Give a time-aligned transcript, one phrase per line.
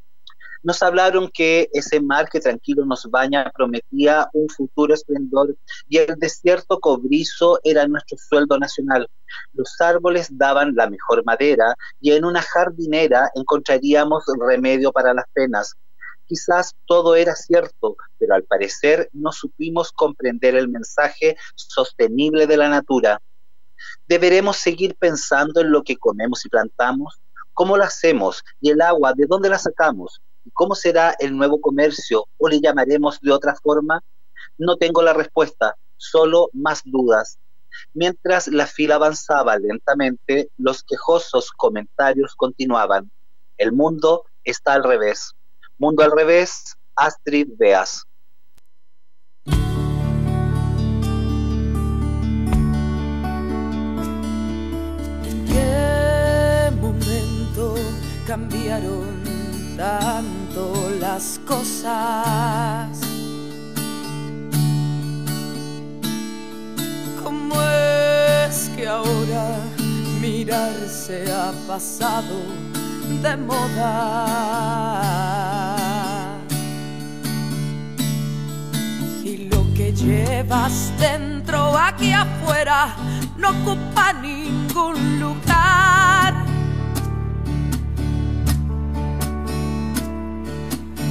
[0.62, 5.56] Nos hablaron que ese mar que tranquilo nos baña prometía un futuro esplendor
[5.88, 9.08] y el desierto cobrizo era nuestro sueldo nacional.
[9.54, 15.74] Los árboles daban la mejor madera y en una jardinera encontraríamos remedio para las penas.
[16.26, 22.68] Quizás todo era cierto, pero al parecer no supimos comprender el mensaje sostenible de la
[22.68, 23.20] natura.
[24.06, 27.18] ¿Deberemos seguir pensando en lo que comemos y plantamos?
[27.54, 28.42] ¿Cómo lo hacemos?
[28.60, 30.20] ¿Y el agua, de dónde la sacamos?
[30.54, 34.02] ¿Cómo será el nuevo comercio o le llamaremos de otra forma?
[34.58, 37.38] No tengo la respuesta, solo más dudas.
[37.94, 43.10] Mientras la fila avanzaba lentamente, los quejosos comentarios continuaban.
[43.58, 45.32] El mundo está al revés.
[45.78, 48.04] Mundo al revés, Astrid Beas.
[55.24, 57.74] ¿En qué momento
[58.26, 59.09] cambiaron
[59.80, 63.00] tanto las cosas.
[67.24, 69.56] ¿Cómo es que ahora
[70.20, 72.36] mirarse ha pasado
[73.22, 74.26] de moda?
[79.24, 82.94] Y lo que llevas dentro aquí afuera
[83.38, 86.49] no ocupa ningún lugar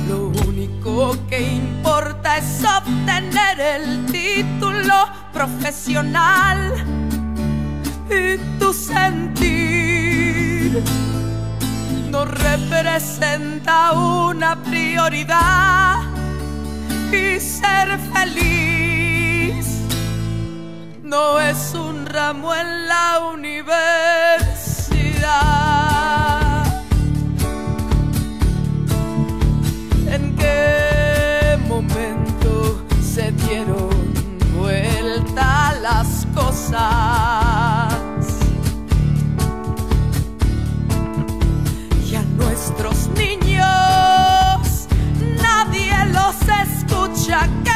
[0.10, 6.74] Lo único que importa es obtener el título profesional
[8.10, 10.84] y tu sentir
[12.10, 16.00] no representa una prioridad
[17.12, 19.68] y ser feliz
[21.04, 25.69] no es un ramo en la universidad.
[33.50, 33.90] Dieron
[34.56, 36.80] vuelta las cosas.
[42.10, 44.88] Y a nuestros niños
[45.42, 46.36] nadie los
[46.68, 47.69] escucha.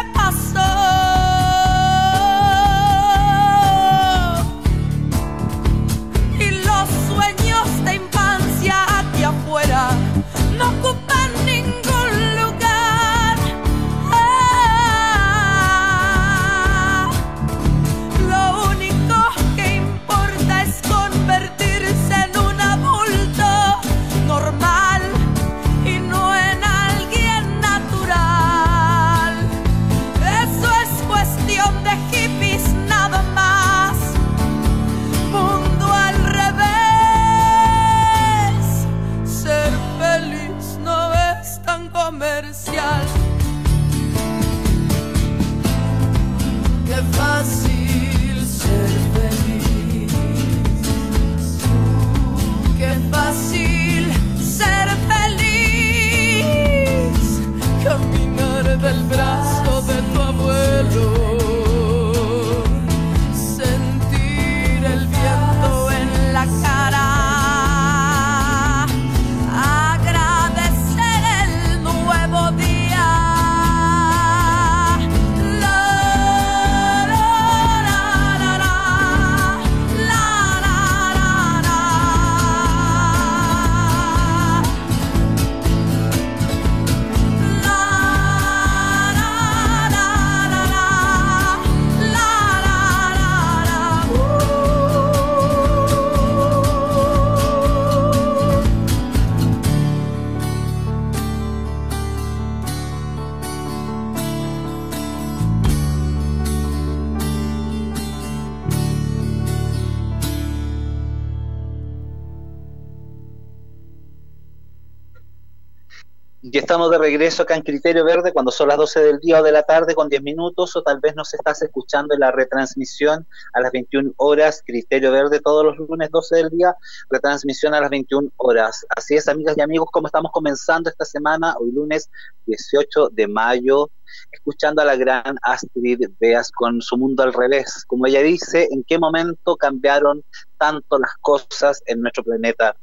[117.14, 119.94] Regreso acá en Criterio Verde cuando son las 12 del día o de la tarde
[119.94, 124.14] con 10 minutos o tal vez nos estás escuchando en la retransmisión a las 21
[124.18, 126.76] horas, Criterio Verde todos los lunes 12 del día,
[127.12, 128.84] retransmisión a las 21 horas.
[128.90, 132.10] Así es, amigas y amigos, como estamos comenzando esta semana, hoy lunes
[132.48, 133.92] 18 de mayo,
[134.32, 137.86] escuchando a la gran Astrid Beas con su mundo al revés.
[137.86, 140.24] Como ella dice, ¿en qué momento cambiaron
[140.58, 142.76] tanto las cosas en nuestro planeta?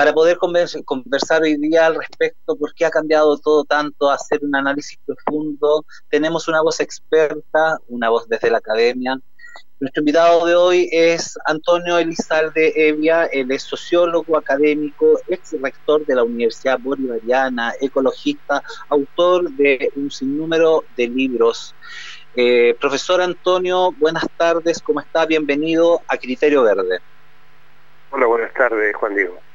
[0.00, 4.56] Para poder conversar hoy día al respecto, por qué ha cambiado todo tanto, hacer un
[4.56, 5.84] análisis profundo.
[6.08, 9.20] Tenemos una voz experta, una voz desde la academia.
[9.78, 16.14] Nuestro invitado de hoy es Antonio Elizalde Evia, él es sociólogo académico, ex rector de
[16.14, 21.74] la Universidad Bolivariana, ecologista, autor de un sinnúmero de libros.
[22.34, 25.26] Eh, profesor Antonio, buenas tardes, ¿cómo está?
[25.26, 27.00] Bienvenido a Criterio Verde.
[28.12, 29.49] Hola, buenas tardes, Juan Diego.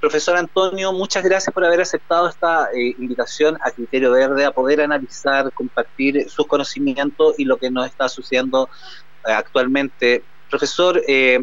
[0.00, 4.82] Profesor Antonio, muchas gracias por haber aceptado esta eh, invitación a Criterio Verde, a poder
[4.82, 8.68] analizar, compartir sus conocimientos y lo que nos está sucediendo
[9.26, 10.22] eh, actualmente.
[10.50, 11.42] Profesor, eh,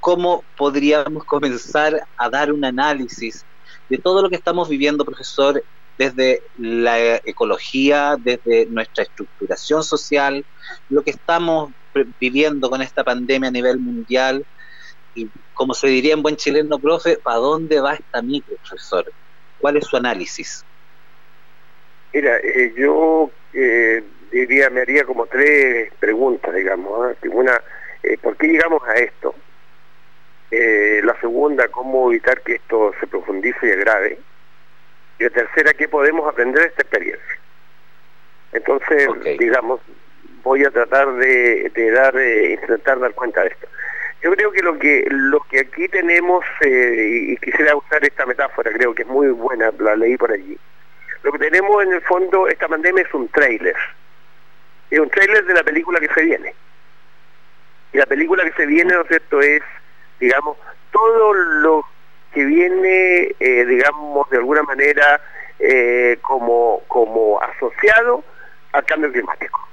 [0.00, 3.44] ¿cómo podríamos comenzar a dar un análisis
[3.88, 5.62] de todo lo que estamos viviendo, profesor,
[5.96, 10.44] desde la ecología, desde nuestra estructuración social,
[10.90, 11.70] lo que estamos
[12.18, 14.44] viviendo con esta pandemia a nivel mundial?
[15.16, 19.10] Y como se diría en buen chileno, profe, ¿para dónde va esta micro, profesor?
[19.58, 20.64] ¿Cuál es su análisis?
[22.12, 27.10] Mira, eh, yo eh, diría, me haría como tres preguntas, digamos.
[27.10, 27.28] ¿eh?
[27.28, 27.60] Una,
[28.22, 29.34] ¿por qué llegamos a esto?
[30.48, 34.18] la segunda, ¿cómo evitar que esto se profundice y agrave?
[35.18, 37.38] Y la tercera, ¿qué podemos aprender de esta experiencia?
[38.52, 39.08] Entonces,
[39.38, 39.80] digamos,
[40.42, 43.66] voy a tratar de, de dar, intentar dar cuenta de esto.
[44.26, 48.72] Yo creo que lo que lo que aquí tenemos, eh, y quisiera usar esta metáfora,
[48.72, 50.58] creo que es muy buena, la leí por allí.
[51.22, 53.76] Lo que tenemos en el fondo, esta pandemia es un trailer.
[54.90, 56.52] Es un trailer de la película que se viene.
[57.92, 59.62] Y la película que se viene, ¿no es cierto?, es,
[60.18, 60.56] digamos,
[60.90, 61.84] todo lo
[62.34, 65.20] que viene, eh, digamos, de alguna manera
[65.60, 68.24] eh, como, como asociado
[68.72, 69.68] al cambio climático.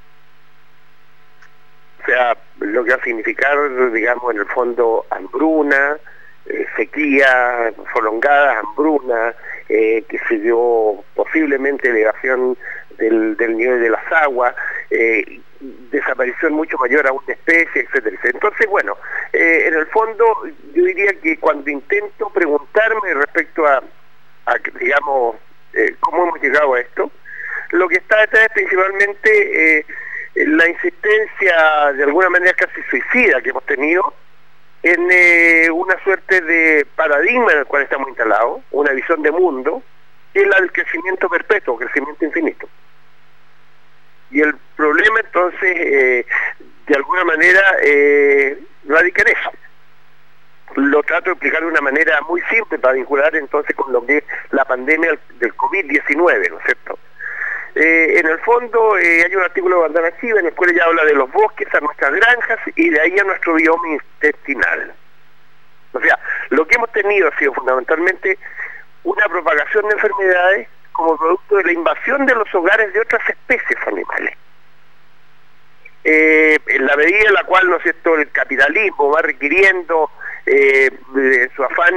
[2.03, 3.57] O sea, lo que va a significar,
[3.93, 5.97] digamos, en el fondo, hambruna,
[6.45, 9.33] eh, sequía prolongada, hambruna,
[9.69, 12.57] eh, que se dio posiblemente elevación
[12.97, 14.53] del, nivel de las aguas,
[14.89, 18.97] eh, desaparición mucho mayor aún de especies, etcétera, Entonces, bueno,
[19.31, 20.25] en el fondo
[20.73, 23.81] yo diría que cuando intento preguntarme respecto a,
[24.45, 25.37] a digamos,
[26.01, 27.09] cómo hemos llegado a esto,
[27.71, 29.85] lo que está detrás es principalmente
[30.35, 34.13] la insistencia de alguna manera casi suicida que hemos tenido
[34.81, 39.81] en eh, una suerte de paradigma en el cual estamos instalados, una visión de mundo,
[40.33, 42.67] que es la del crecimiento perpetuo, crecimiento infinito.
[44.31, 46.25] Y el problema entonces, eh,
[46.87, 49.51] de alguna manera, eh, radica en eso.
[50.75, 54.17] Lo trato de explicar de una manera muy simple para vincular entonces con lo que
[54.17, 56.97] es la pandemia del COVID-19, ¿no es cierto?
[57.75, 60.85] Eh, en el fondo eh, hay un artículo de Bandana Chiva en el cual ella
[60.85, 64.93] habla de los bosques a nuestras granjas y de ahí a nuestro bioma intestinal.
[65.93, 68.37] O sea, lo que hemos tenido ha sido fundamentalmente
[69.03, 73.79] una propagación de enfermedades como producto de la invasión de los hogares de otras especies
[73.87, 74.37] animales.
[76.03, 80.11] Eh, en la medida en la cual, ¿no es cierto?, el capitalismo va requiriendo
[81.55, 81.93] su afán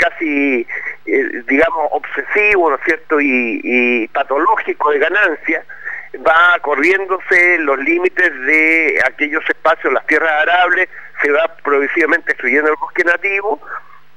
[0.00, 0.66] casi,
[1.06, 5.64] eh, digamos, obsesivo, ¿no es cierto?, y, patológico de ganancia,
[6.26, 10.88] va corriéndose los límites de aquellos espacios, las tierras arables,
[11.22, 13.60] se va progresivamente destruyendo el bosque nativo,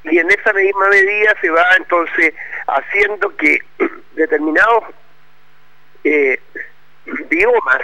[0.05, 2.33] y en esa misma medida se va entonces
[2.67, 3.59] haciendo que
[4.15, 4.85] determinados
[6.03, 6.39] eh,
[7.29, 7.81] biomas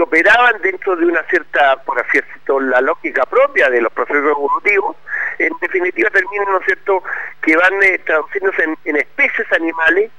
[0.00, 4.96] operaban dentro de una cierta, por así decirlo, la lógica propia de los procesos evolutivos,
[5.38, 7.02] en definitiva terminan, ¿no es cierto?,
[7.42, 10.10] que van eh, traduciéndose en, especies animales,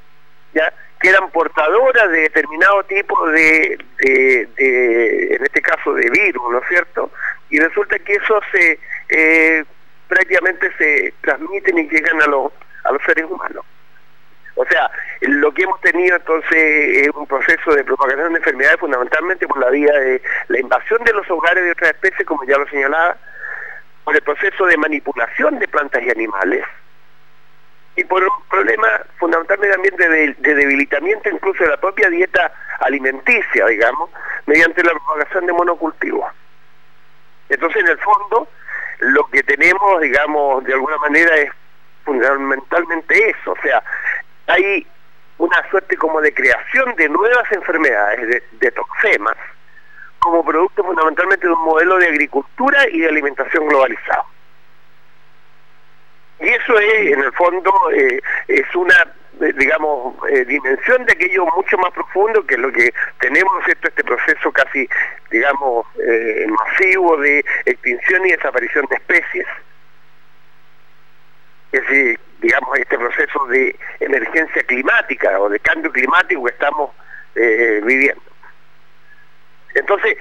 [0.53, 6.67] ¿ya?, que eran portadoras de determinado tipo de, en este caso, de virus, ¿no es
[6.67, 7.11] cierto?,
[7.49, 9.63] y resulta que eso se, eh,
[10.07, 12.51] prácticamente se transmiten y llegan a, los
[12.83, 13.65] a los seres humanos.
[14.61, 19.47] O sea, lo que hemos tenido entonces es un proceso de propagación de enfermedades fundamentalmente
[19.47, 22.67] por la vía de la invasión de los hogares de otras especies, como ya lo
[22.67, 23.15] señalaba,
[24.03, 26.65] por el proceso de manipulación de plantas y animales,
[27.95, 32.51] y por un problema fundamentalmente también de, de, debilitamiento incluso de la propia dieta
[32.81, 34.09] alimenticia, digamos,
[34.45, 36.33] mediante la propagación de monocultivos.
[37.47, 38.49] Entonces, en el fondo,
[38.99, 41.49] lo que tenemos, digamos, de alguna manera es
[42.03, 43.81] fundamentalmente eso, o sea,
[44.49, 44.85] hay
[45.37, 49.37] una suerte como de creación de nuevas enfermedades, de, toxemas,
[50.19, 54.25] como producto fundamentalmente de un modelo de agricultura y de alimentación globalizado.
[56.41, 58.95] Y eso es, en el fondo, eh, es una,
[59.41, 64.51] eh, digamos, eh, dimensión de aquello mucho más profundo que lo que tenemos, Este proceso
[64.51, 64.89] casi,
[65.31, 65.85] digamos,
[66.47, 69.47] masivo de extinción y desaparición de especies.
[71.71, 76.91] Es decir, digamos, este proceso de emergencia climática o de cambio climático que estamos
[77.35, 78.21] viviendo.
[79.75, 80.17] Entonces,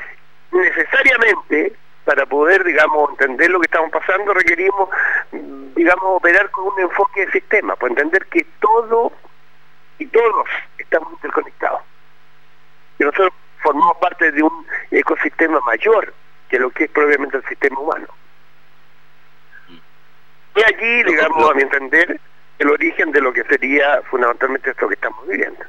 [0.53, 1.73] necesariamente,
[2.05, 4.89] para poder, digamos, entender lo que estamos pasando, requerimos
[5.79, 9.13] digamos, operar con un enfoque de sistema, para entender que todo
[9.99, 10.47] y todos
[10.77, 11.83] estamos interconectados.
[12.99, 13.33] Y nosotros
[13.63, 16.13] formamos parte de un ecosistema mayor
[16.49, 18.09] que lo que es propiamente el sistema humano.
[20.59, 22.21] Y allí, digamos, a mi entender,
[22.59, 25.65] el origen de lo que sería fundamentalmente esto que estamos viviendo.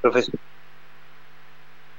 [0.00, 0.34] Profesor,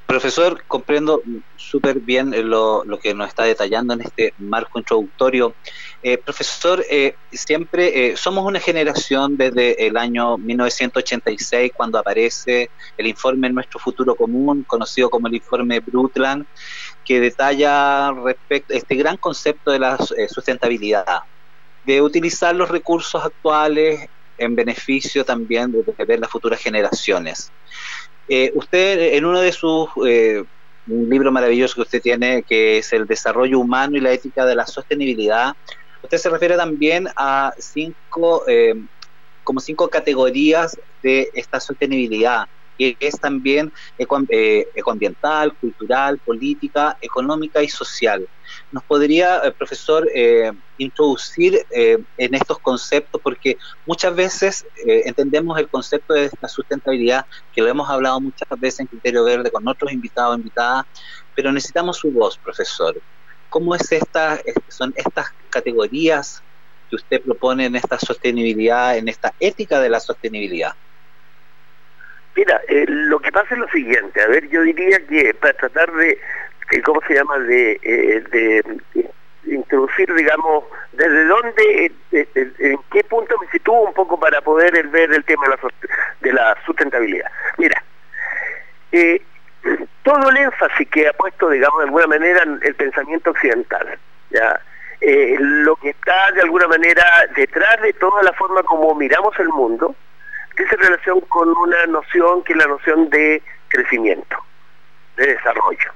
[0.09, 1.21] Profesor, comprendo
[1.55, 5.53] súper bien lo, que nos está detallando en este marco introductorio.
[6.01, 13.05] Eh, profesor, eh, siempre eh, somos una generación desde el año 1986, cuando aparece el
[13.05, 16.47] informe Nuestro Futuro Común, conocido como el informe Brutland,
[17.05, 19.95] que detalla respecto este gran concepto de la
[20.27, 21.19] sustentabilidad,
[21.85, 27.51] de utilizar los recursos actuales en beneficio también de, las futuras generaciones.
[28.29, 30.43] Eh, usted, en uno de sus, eh,
[30.85, 34.65] libro maravilloso que usted tiene, que es El desarrollo humano y la ética de la
[34.65, 35.53] sostenibilidad,
[36.03, 38.75] usted se refiere también a cinco, eh,
[39.43, 42.45] como cinco categorías de esta sostenibilidad
[42.79, 48.25] que es también eh, ecoambiental, cultural, política, económica y social.
[48.71, 53.19] ¿Nos podría, eh, profesor, eh, introducir en estos conceptos?
[53.21, 58.79] Porque muchas veces entendemos el concepto de la sustentabilidad, que lo hemos hablado muchas veces
[58.79, 60.85] en Criterio Verde con otros invitados invitadas,
[61.35, 63.01] pero necesitamos su voz, profesor.
[63.49, 66.41] ¿Cómo es esta, son estas categorías
[66.89, 70.71] que usted propone en esta sostenibilidad, en esta ética de la sostenibilidad?
[72.39, 75.91] Mira, eh, lo que pasa es lo siguiente, a ver, yo diría que para tratar
[75.91, 76.17] de,
[76.85, 78.63] ¿cómo se llama?, de, eh, de,
[79.43, 82.27] introducir, digamos, desde dónde, eh,
[82.59, 85.59] en qué punto me sitúo un poco para poder ver el tema de la,
[86.21, 87.29] de la sustentabilidad.
[87.57, 87.83] Mira,
[90.03, 94.61] todo el énfasis que ha puesto, digamos, de alguna manera el pensamiento occidental, ¿ya?,
[95.01, 97.03] lo que está de alguna manera
[97.35, 99.93] detrás de toda la forma como miramos el mundo,
[100.65, 104.37] hace relación con una noción que es la noción de crecimiento,
[105.17, 105.91] de desarrollo.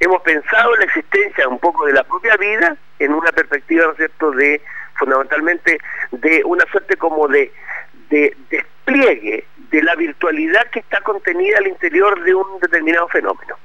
[0.00, 3.92] Hemos pensado en la existencia un poco de la propia vida en una perspectiva, ¿no
[3.92, 4.60] es cierto?, de
[4.96, 5.78] fundamentalmente
[6.12, 7.52] de una suerte como de,
[8.10, 13.56] de despliegue de la virtualidad que está contenida al interior de un determinado fenómeno.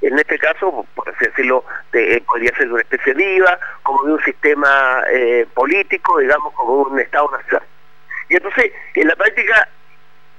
[0.00, 4.12] En este caso, por así decirlo, de, podría ser de una especie viva, como de
[4.12, 7.66] un sistema eh, político, digamos, como un Estado nacional.
[8.28, 9.68] Y entonces, en la práctica,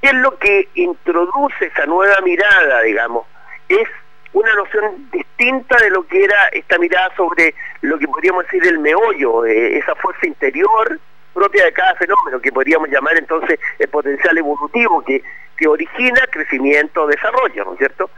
[0.01, 3.25] ¿qué es lo que introduce esa nueva mirada, digamos?
[3.67, 3.87] Es
[4.33, 8.79] una noción distinta de lo que era esta mirada sobre lo que podríamos decir el
[8.79, 10.99] meollo, esa fuerza interior
[11.33, 15.23] propia de cada fenómeno, que podríamos llamar entonces el potencial evolutivo, que,
[15.57, 18.09] que origina crecimiento, desarrollo, ¿no es cierto?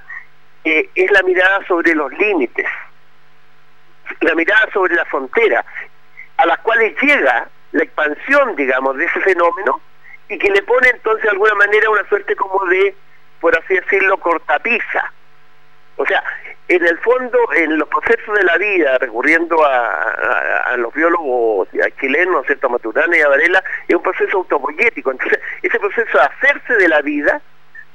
[0.64, 2.66] Eh, es la mirada sobre los límites,
[4.22, 5.66] la mirada sobre la frontera,
[6.38, 9.82] a las cuales llega la expansión, digamos, de ese fenómeno
[10.30, 12.96] y que le pone entonces de alguna manera una suerte como de,
[13.40, 15.12] por así decirlo, cortapisa.
[15.98, 16.24] O sea,
[16.68, 21.68] en el fondo, en los procesos de la vida, recurriendo a, los biólogos
[22.00, 22.70] chilenos, ¿cierto?
[22.70, 25.12] Maturana y Varela, es un proceso autopoyético.
[25.12, 27.42] Entonces, ese proceso de hacerse de la vida,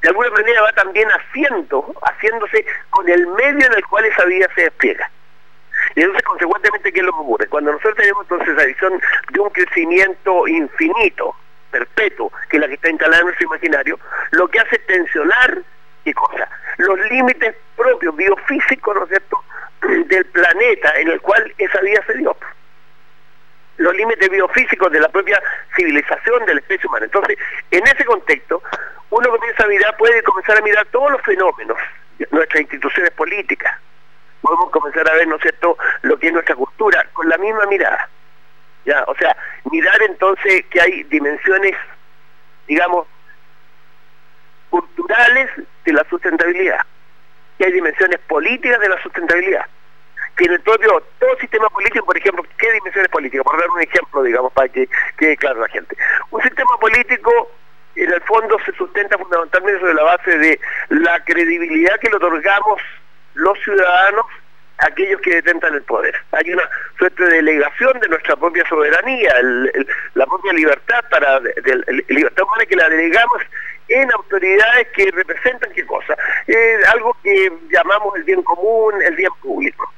[0.03, 4.47] de alguna manera va también haciendo, haciéndose con el medio en el cual esa vida
[4.55, 5.11] se despliega.
[5.97, 7.47] Y entonces, consecuentemente, ¿qué es lo que ocurre?
[7.49, 9.01] Cuando nosotros tenemos entonces la visión
[9.33, 11.35] de un crecimiento infinito,
[11.71, 13.99] perpetuo, que es la que está instalada en nuestro imaginario,
[14.33, 15.59] lo que hace es tensionar,
[16.05, 16.49] ¿qué cosa?
[16.77, 19.43] Los límites propios, biofísicos, ¿no es cierto?,
[20.07, 22.37] del planeta en el cual esa vida se dio
[23.79, 25.43] los límites biofísicos de la propia
[25.77, 27.07] civilización de la especie humana.
[27.07, 27.39] Entonces,
[27.71, 28.63] en ese contexto,
[29.11, 31.77] uno comienza a mirar, puede comenzar a mirar todos los fenómenos,
[32.31, 33.79] nuestras instituciones políticas,
[34.47, 37.67] podemos comenzar a ver, ¿no es cierto?, lo que es nuestra cultura, con la misma
[37.67, 38.09] mirada.
[38.85, 39.05] ¿ya?
[39.09, 39.37] O sea,
[39.71, 41.75] mirar entonces que hay dimensiones,
[42.69, 43.07] digamos,
[44.71, 45.51] culturales
[45.85, 46.81] de la sustentabilidad,
[47.59, 49.67] que hay dimensiones políticas de la sustentabilidad,
[50.37, 53.45] que en el propio, todo sistema político, por ejemplo, ¿qué dimensiones políticas?
[53.45, 55.97] Por dar un ejemplo, digamos, para que quede claro la gente.
[56.31, 57.51] Un sistema político
[57.97, 60.61] en el fondo se sustenta fundamentalmente sobre la base de
[60.91, 62.81] la credibilidad que le otorgamos
[63.37, 64.27] los ciudadanos
[64.79, 66.15] aquellos que detentan el poder.
[66.33, 69.33] Hay una suerte de delegación de nuestra propia soberanía,
[70.15, 71.41] la propia libertad para
[72.09, 73.43] libertad humana que la delegamos
[73.89, 76.17] en autoridades que representan qué cosa,
[76.47, 79.93] eh, algo que llamamos el bien común, el bien público.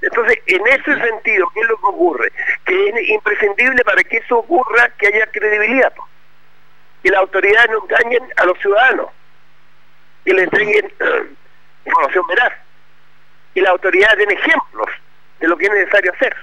[0.00, 2.32] Entonces, en ese sentido, ¿qué es lo que ocurre?
[2.64, 5.92] Que es imprescindible para que eso ocurra que haya credibilidad.
[7.02, 9.06] Que las autoridades no engañen a los ciudadanos,
[10.24, 10.92] que le entreguen
[11.88, 12.52] información veraz,
[13.54, 14.88] que las autoridades den ejemplos
[15.40, 16.36] de lo que es necesario hacer.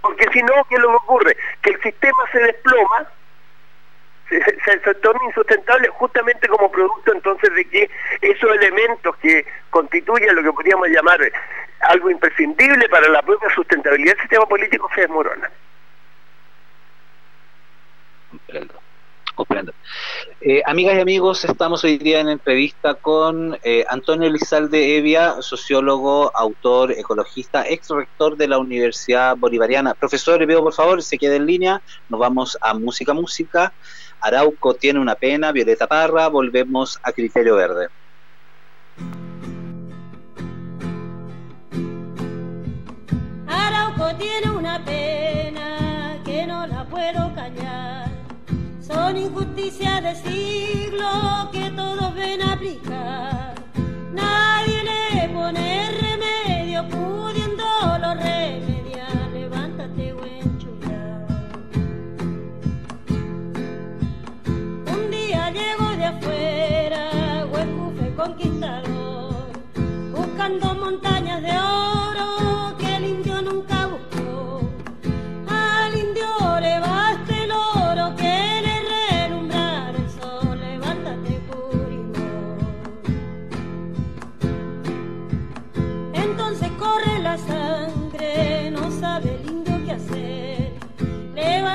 [0.00, 1.36] Porque si no, ¿qué es lo que ocurre?
[1.62, 3.08] Que el sistema se desploma
[4.30, 10.42] se, se, torna insustentable justamente como producto entonces de que esos elementos que constituyen lo
[10.42, 11.20] que podríamos llamar
[11.80, 15.50] algo imprescindible para la propia sustentabilidad del sistema político se desmoronan.
[18.30, 18.89] Comprendo.
[20.40, 26.30] Eh, amigas y amigos, estamos hoy día en entrevista con eh, Antonio Lizalde Evia, sociólogo,
[26.36, 29.94] autor, ecologista, ex rector de la Universidad Bolivariana.
[29.94, 33.72] Profesor, le pido por favor, se quede en línea, nos vamos a Música Música.
[34.20, 37.88] Arauco tiene una pena, Violeta Parra, volvemos a Criterio Verde.
[43.46, 47.99] Arauco tiene una pena que no la puedo callar.
[48.92, 53.54] Son injusticias de siglo que todos ven aplicar.
[54.12, 57.64] Nadie le pone remedio pudiendo
[58.00, 58.69] los remediar.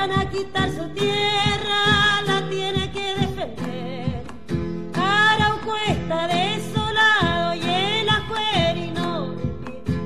[0.06, 4.22] Van a quitar su tierra, la tiene que defender.
[4.94, 9.34] Arauco está desolado y el ajuerino.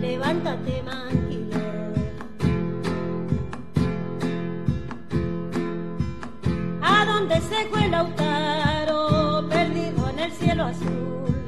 [0.00, 1.94] Levántate, manquilero.
[6.82, 11.46] a donde se fue Lautaro, perdido en el cielo azul.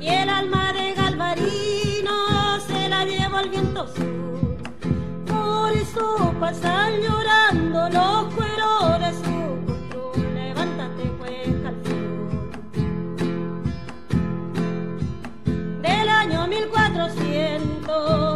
[0.00, 4.33] Y el alma de Galvarino se la llevó al viento sur.
[5.94, 10.48] Por eso pasan llorando los cueros de su costumbre.
[10.48, 11.04] Levántate,
[11.66, 12.30] al sur.
[15.82, 18.33] Del año 1400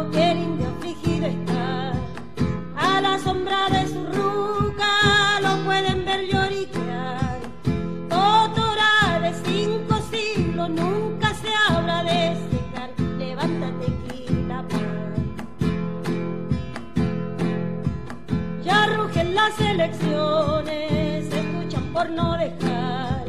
[21.29, 23.25] se escuchan por no dejar.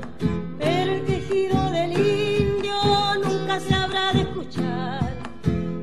[0.58, 2.74] Pero el quejido del indio
[3.24, 5.14] nunca se habrá de escuchar.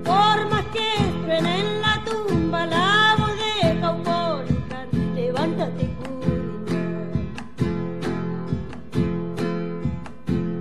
[0.03, 0.89] Por más que
[1.23, 7.27] truene en la tumba la voz de Caupolicán, levántate, Curilán.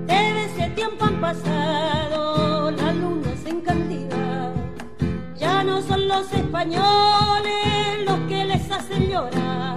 [0.06, 4.52] Desde ese tiempo han pasado las lunas en cantidad.
[5.36, 7.54] Ya no son los españoles
[8.06, 9.75] los que les hacen llorar.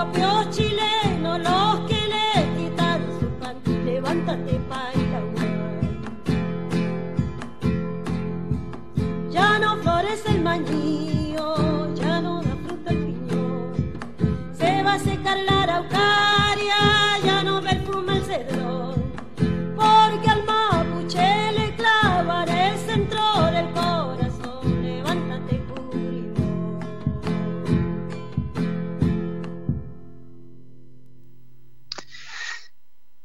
[0.00, 3.56] Propios chilenos los que les quitan su pan.
[3.84, 5.50] Levántate, Pairaguay.
[9.30, 11.09] Ya no florece el mañío,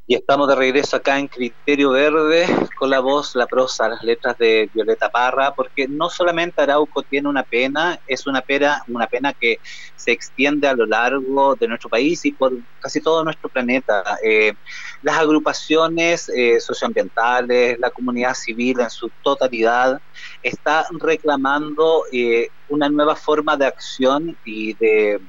[0.08, 2.46] Y estamos de regreso acá en Criterio Verde
[2.78, 7.28] con la voz, la prosa, las letras de Violeta Parra, porque no solamente Arauco tiene
[7.28, 9.58] una pena, es una pena, una pena que
[9.96, 14.04] se extiende a lo largo de nuestro país y por casi todo nuestro planeta.
[14.24, 14.54] Eh,
[15.02, 20.00] las agrupaciones eh, socioambientales, la comunidad civil en su totalidad,
[20.44, 25.20] está reclamando eh, una nueva forma de acción y de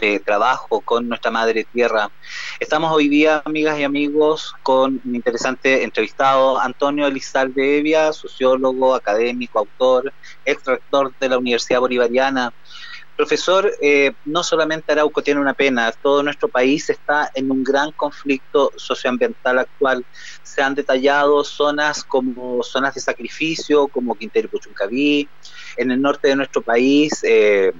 [0.00, 2.10] de trabajo con nuestra madre tierra.
[2.60, 9.58] Estamos hoy día, amigas y amigos, con un interesante entrevistado, Antonio Elizalde Evia, sociólogo, académico,
[9.60, 10.12] autor,
[10.44, 12.52] ex rector de la Universidad Bolivariana.
[13.16, 17.90] Profesor, eh, no solamente Arauco tiene una pena, todo nuestro país está en un gran
[17.92, 20.04] conflicto socioambiental actual.
[20.42, 25.28] Se han detallado zonas como zonas de sacrificio, como Quintero y Puchuncaví,
[25.78, 27.72] en el norte de nuestro país, eh,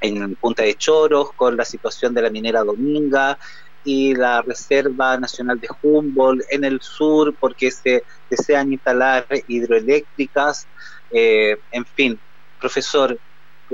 [0.00, 3.38] en Punta de Choros, con la situación de la minera Dominga
[3.84, 10.66] y la Reserva Nacional de Humboldt, en el sur, porque se desean instalar hidroeléctricas,
[11.10, 12.20] eh, en fin,
[12.58, 13.18] profesor,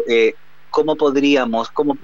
[0.09, 0.35] eh,
[0.71, 1.97] ¿cómo podríamos, cómo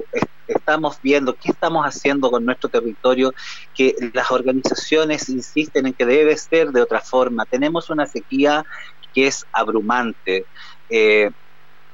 [0.46, 3.32] estamos viendo, qué estamos haciendo con nuestro territorio,
[3.74, 7.46] que las organizaciones insisten en que debe ser de otra forma?
[7.46, 8.64] Tenemos una sequía
[9.12, 10.46] que es abrumante.
[10.88, 11.30] Eh,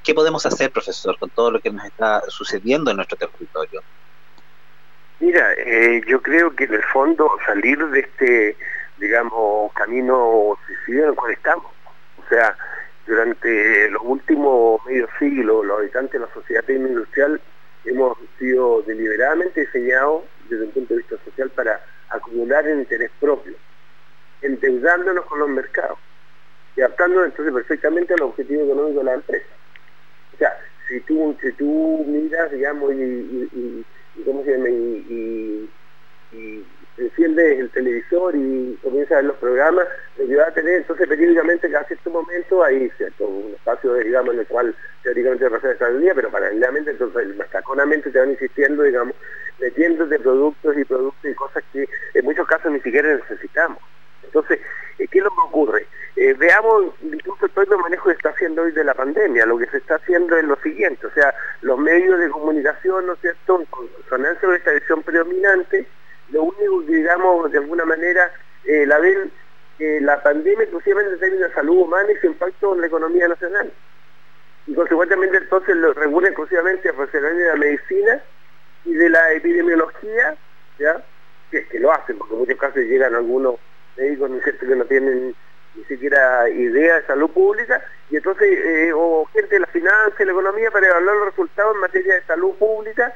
[0.07, 3.83] ¿Qué podemos hacer, profesor, con todo lo que nos está sucediendo en nuestro territorio?
[5.19, 8.57] Mira, eh, yo creo que en el fondo salir de este,
[8.99, 11.73] digamos, camino suicida en el cual estamos.
[12.25, 12.57] O sea,
[13.05, 17.41] durante los últimos medio siglo, los habitantes de la sociedad tecno-industrial
[17.85, 23.55] hemos sido deliberadamente diseñados desde un punto de vista social para acumular el interés propio,
[24.41, 25.99] endeudándonos con los mercados
[26.77, 29.47] y adaptándonos entonces perfectamente al objetivo económico de la empresa.
[30.37, 30.55] O sea,
[30.89, 33.85] si tú, si tú miras, digamos, y, y,
[34.17, 34.69] y ¿cómo se llama?
[34.69, 35.71] Y,
[36.99, 41.07] enciendes el televisor y comienzas a ver los programas, lo que va a tener entonces
[41.07, 45.77] periódicamente cada cierto momento hay un espacio digamos en el cual teóricamente va a ser
[45.81, 49.15] el día, pero paralelamente entonces mastaconamente te van insistiendo, digamos,
[49.61, 53.79] metiéndote productos y productos y cosas que en muchos casos ni siquiera necesitamos.
[54.25, 54.59] Entonces,
[54.97, 55.87] ¿qué es lo que ocurre?
[56.17, 56.95] Eh, veamos
[57.55, 59.47] todo el manejo que está haciendo hoy de la pandemia.
[59.47, 63.13] Lo que se está haciendo es lo siguiente, o sea, los medios de comunicación, ¿no
[63.15, 65.87] es cierto?, con sonancia sobre esta visión predominante,
[66.31, 68.33] lo único que, digamos, de alguna manera,
[68.65, 69.31] eh, la ven
[69.79, 73.71] la pandemia exclusivamente en términos de salud humana y su impacto en la economía nacional.
[74.67, 78.23] Y consecuentemente entonces lo regula exclusivamente a profesionales de la medicina
[78.87, 80.37] y de la epidemiología,
[80.79, 81.05] ¿ya?
[81.53, 83.57] Es que lo hacen, porque en muchos casos llegan algunos
[83.97, 84.67] médicos ¿no cierto?
[84.67, 85.35] que no tienen
[85.75, 90.25] ni siquiera idea de salud pública, y entonces, eh, o gente de la finanza y
[90.25, 93.13] la economía para evaluar los resultados en materia de salud pública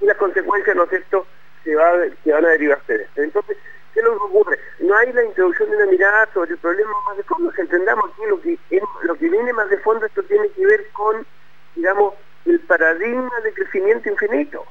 [0.00, 1.26] y las consecuencias, ¿no es cierto?,
[1.64, 3.22] que, va, que van a derivarse de esto.
[3.22, 3.56] Entonces,
[3.92, 4.58] ¿qué es lo que ocurre?
[4.78, 8.10] No hay la introducción de una mirada sobre el problema más de fondo, si entendamos
[8.12, 8.58] aquí lo que,
[9.02, 11.26] lo que viene más de fondo, esto tiene que ver con,
[11.74, 14.64] digamos, el paradigma de crecimiento infinito.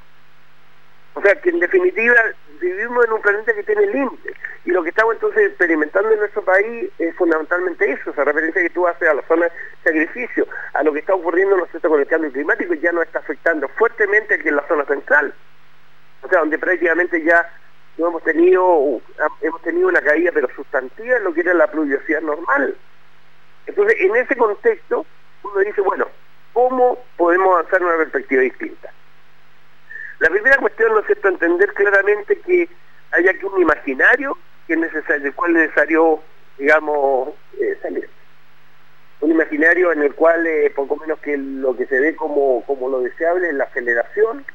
[1.16, 2.16] O sea, que en definitiva
[2.60, 4.36] vivimos en un planeta que tiene límites.
[4.66, 8.70] Y lo que estamos entonces experimentando en nuestro país es fundamentalmente eso, esa referencia que
[8.70, 9.52] tú haces a la zona de
[9.84, 13.68] sacrificio, a lo que está ocurriendo ¿no con el cambio climático ya nos está afectando
[13.70, 15.34] fuertemente aquí en la zona central.
[16.22, 17.50] O sea, donde prácticamente ya
[17.98, 19.02] no hemos tenido
[19.42, 22.76] hemos tenido una caída pero sustantiva en lo que era la pluviosidad normal.
[23.68, 25.06] Entonces, en ese contexto,
[25.44, 26.08] uno dice, bueno,
[26.54, 28.92] ¿cómo podemos avanzar en una perspectiva distinta?
[30.20, 31.28] La primera cuestión ¿no es cierto?
[31.28, 32.70] entender claramente que
[33.12, 36.22] hay aquí un imaginario que es necesario, del cual es necesario,
[36.58, 38.10] digamos, eh, salir.
[39.22, 42.90] Un imaginario en el cual eh, poco menos que lo que se ve como, como
[42.90, 44.46] lo deseable es la aceleración,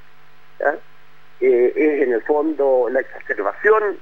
[1.40, 3.99] eh, es en el fondo la exacerbación,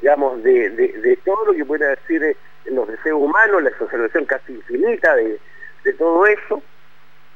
[0.00, 4.52] digamos, de, de, todo lo que puede decir en los deseos humanos, la exacerbación casi
[4.52, 5.40] infinita de,
[5.84, 6.62] de todo eso,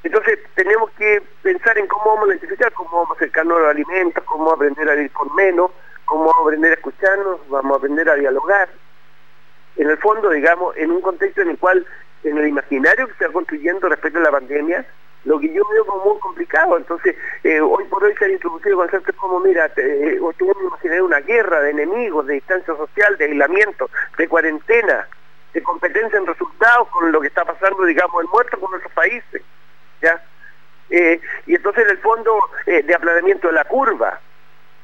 [0.07, 3.71] entonces tenemos que pensar en cómo vamos a identificar, cómo vamos a acercarnos a los
[3.71, 5.73] alimentos, cómo aprender a vivir con menos,
[6.05, 8.69] cómo vamos a aprender a escucharnos, vamos a aprender a dialogar.
[9.77, 11.85] En el fondo, digamos, en un contexto en el cual,
[12.23, 14.87] en el imaginario que se está construyendo respecto a la pandemia,
[15.25, 16.77] lo que yo veo como muy complicado.
[16.77, 21.21] Entonces, eh, hoy por hoy se han introducido conceptos como, mira, eh, tú imaginar una
[21.21, 25.09] guerra de enemigos, de distancia social, de aislamiento, de cuarentena,
[25.53, 29.43] de competencia en resultados con lo que está pasando, digamos, en muertos con nuestros países.
[30.03, 30.23] ¿Ya?
[30.91, 34.21] Eh, y entonces en el fondo eh, de aplanamiento de la curva,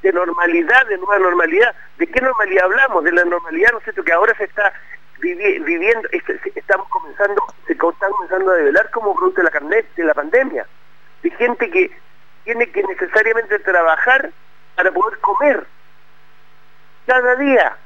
[0.03, 3.05] de normalidad, de nueva normalidad, ¿de qué normalidad hablamos?
[3.05, 4.73] De la normalidad, ¿no es cierto?, que ahora se está
[5.21, 10.67] viviendo, este, estamos comenzando, se está comenzando a develar como producto la de la pandemia,
[11.23, 11.97] de gente que
[12.43, 14.31] tiene que necesariamente trabajar
[14.75, 15.65] para poder comer
[17.07, 17.77] cada día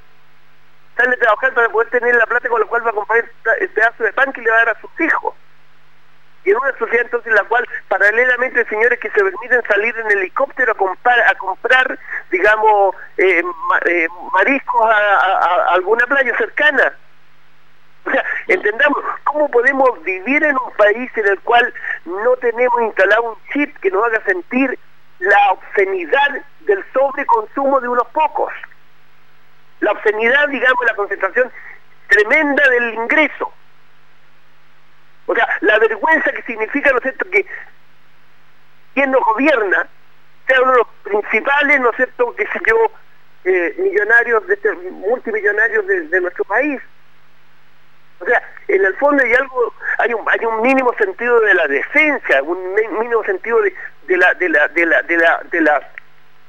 [0.97, 3.25] sale a trabajar para poder tener la plata con la cual va a comprar
[3.61, 5.35] el pedazo de pan que le va a dar a sus hijos
[6.47, 10.19] y en una sociedad entonces en la cual paralelamente señores que se permiten salir en
[10.19, 11.99] helicóptero a comprar, a
[12.31, 13.43] digamos, eh,
[13.87, 16.95] eh, mariscos a, alguna playa cercana.
[18.05, 23.33] O sea, entendamos, ¿cómo podemos vivir en un país en el cual no tenemos instalado
[23.33, 24.79] un chip que nos haga sentir
[25.19, 28.53] la obscenidad del sobreconsumo de unos pocos.
[29.81, 31.51] La obscenidad, digamos, la concentración
[32.09, 33.53] tremenda del ingreso.
[35.27, 37.45] O sea, la vergüenza que significa, ¿no es cierto?, que
[38.95, 39.87] quien nos gobierna
[40.47, 42.91] sea uno de los principales, ¿no es cierto?, que sé yo,
[43.45, 46.81] eh, millonarios, de este, multimillonarios de, nuestro país.
[48.21, 52.75] O sea, en el fondo hay algo, hay un, mínimo sentido de la decencia, un
[52.75, 55.91] mínimo sentido de la, de la, de la, de la, de la,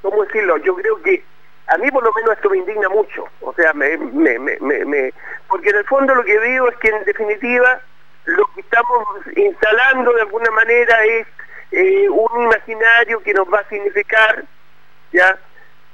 [0.02, 0.58] ¿cómo decirlo?
[0.58, 1.24] Yo creo que
[1.68, 5.14] a mí por lo menos esto me indigna mucho, o sea, me, me, me, me,
[5.50, 7.82] porque en el fondo lo que veo es que en definitiva
[8.28, 11.28] lo que estamos instalando de alguna manera es
[11.72, 14.44] eh, un imaginario que nos va a significar,
[15.14, 15.38] ya,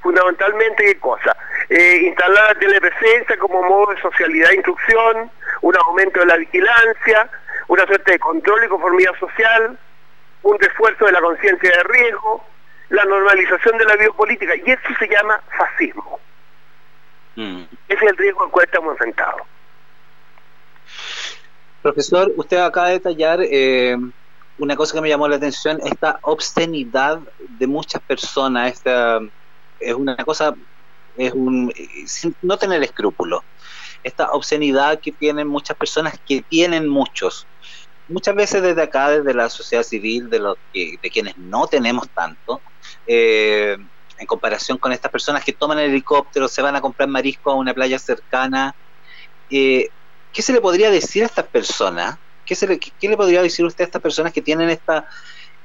[0.02, 1.36] fundamentalmente qué cosa,
[1.68, 5.30] eh, instalar la telepresencia como modo de socialidad e instrucción,
[5.62, 7.30] un aumento de la vigilancia,
[7.68, 9.78] una suerte de control y conformidad social,
[10.42, 12.44] un refuerzo de la conciencia de riesgo,
[12.90, 16.18] la normalización de la biopolítica, y eso se llama fascismo.
[17.36, 17.62] Mm.
[17.88, 19.42] Ese es el riesgo al cual estamos enfrentados.
[21.84, 23.94] Profesor, usted acaba de detallar eh,
[24.56, 29.20] una cosa que me llamó la atención, esta obscenidad de muchas personas, esta
[29.78, 30.54] es una cosa,
[31.18, 31.70] es un
[32.06, 33.42] sin no tener escrúpulos,
[34.02, 37.46] esta obscenidad que tienen muchas personas que tienen muchos.
[38.08, 42.08] Muchas veces desde acá, desde la sociedad civil, de los que, de quienes no tenemos
[42.14, 42.62] tanto,
[43.06, 43.76] eh,
[44.16, 47.56] en comparación con estas personas que toman el helicóptero, se van a comprar marisco a
[47.56, 48.74] una playa cercana.
[49.50, 49.90] Eh,
[50.34, 52.18] ¿Qué se le podría decir a estas personas?
[52.44, 55.06] ¿Qué, se le, qué, le podría decir usted a estas personas que tienen esta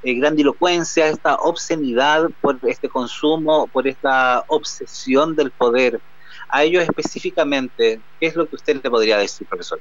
[0.04, 6.00] eh, grandilocuencia, esta obscenidad por este consumo, por esta obsesión del poder?
[6.48, 9.80] A ellos específicamente, ¿qué es lo que usted le podría decir, profesor?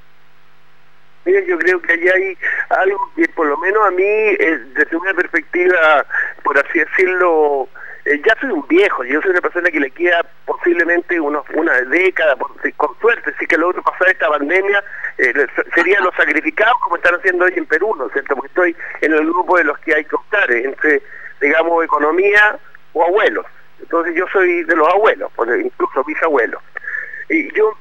[1.25, 2.38] yo creo que allí hay
[2.69, 6.06] algo que por lo menos a mí, eh, desde una perspectiva,
[6.43, 7.69] por así decirlo,
[8.10, 11.80] eh, ya soy un viejo, yo soy una persona que le queda posiblemente unos, una
[11.82, 12.36] década,
[12.76, 14.84] con suerte, si que logro pasar esta pandemia,
[15.19, 18.36] eh, serían los sacrificados como están haciendo hoy en Perú, ¿no es cierto?
[18.36, 21.04] Porque estoy en el grupo de los que hay que optar entre,
[21.39, 22.58] digamos, economía
[22.93, 23.45] o abuelos.
[23.80, 25.32] Entonces yo soy de los abuelos,
[25.63, 26.63] incluso mis abuelos.
[27.30, 27.78] Y yo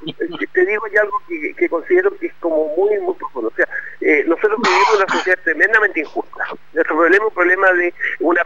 [0.52, 3.48] te digo ya algo que, considero que es como muy, muy profundo.
[3.48, 3.66] O sea,
[4.02, 6.44] eh, nosotros vivimos una sociedad tremendamente injusta.
[6.74, 8.42] Nuestro problema es un problema de una,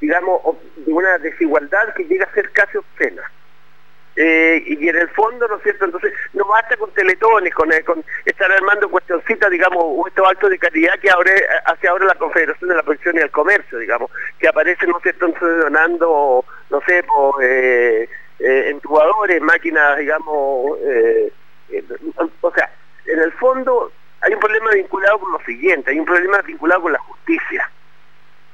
[0.00, 0.40] digamos,
[0.76, 3.22] de una desigualdad que llega a ser casi obscena.
[4.16, 5.84] Eh, y en el fondo, ¿no es cierto?
[5.84, 10.58] Entonces, no basta con teletones, con, eh, con estar armando cuestioncitas, digamos, estos actos de
[10.58, 11.30] calidad que ahora
[11.66, 15.02] hace ahora la Confederación de la Producción y el Comercio, digamos, que aparecen, ¿no es
[15.04, 17.42] cierto?, donando, no sé, por...
[17.42, 18.08] Eh,
[18.40, 20.78] entubadores, máquinas, digamos,
[22.40, 22.70] o sea,
[23.06, 26.92] en el fondo hay un problema vinculado con lo siguiente, hay un problema vinculado con
[26.92, 27.70] la justicia.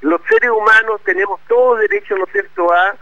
[0.05, 2.95] Los seres humanos tenemos todo derecho, ¿no es cierto?, a,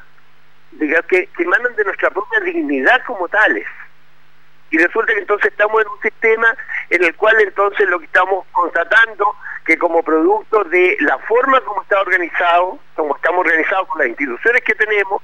[0.71, 3.67] digamos, que, que emanan de nuestra propia dignidad como tales.
[4.71, 6.57] Y resulta que entonces estamos en un sistema
[6.91, 9.35] en el cual entonces lo que estamos constatando
[9.67, 14.63] que como producto de la forma como está organizado, como estamos organizados con las instituciones
[14.63, 15.23] que tenemos,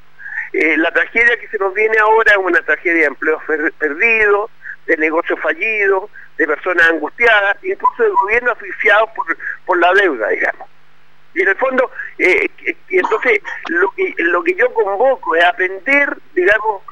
[0.54, 3.40] eh, la tragedia que se nos viene ahora es una tragedia de empleos
[3.78, 4.50] perdidos,
[4.86, 10.68] de negocios fallidos, de personas angustiadas, incluso de gobierno asfixiado por, por la deuda, digamos.
[11.38, 12.50] Y en el fondo, eh,
[12.88, 16.82] entonces, lo que, lo que yo convoco es aprender, digamos,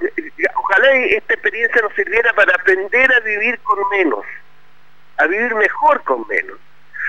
[0.54, 4.24] ojalá esta experiencia nos sirviera para aprender a vivir con menos,
[5.16, 6.56] a vivir mejor con menos,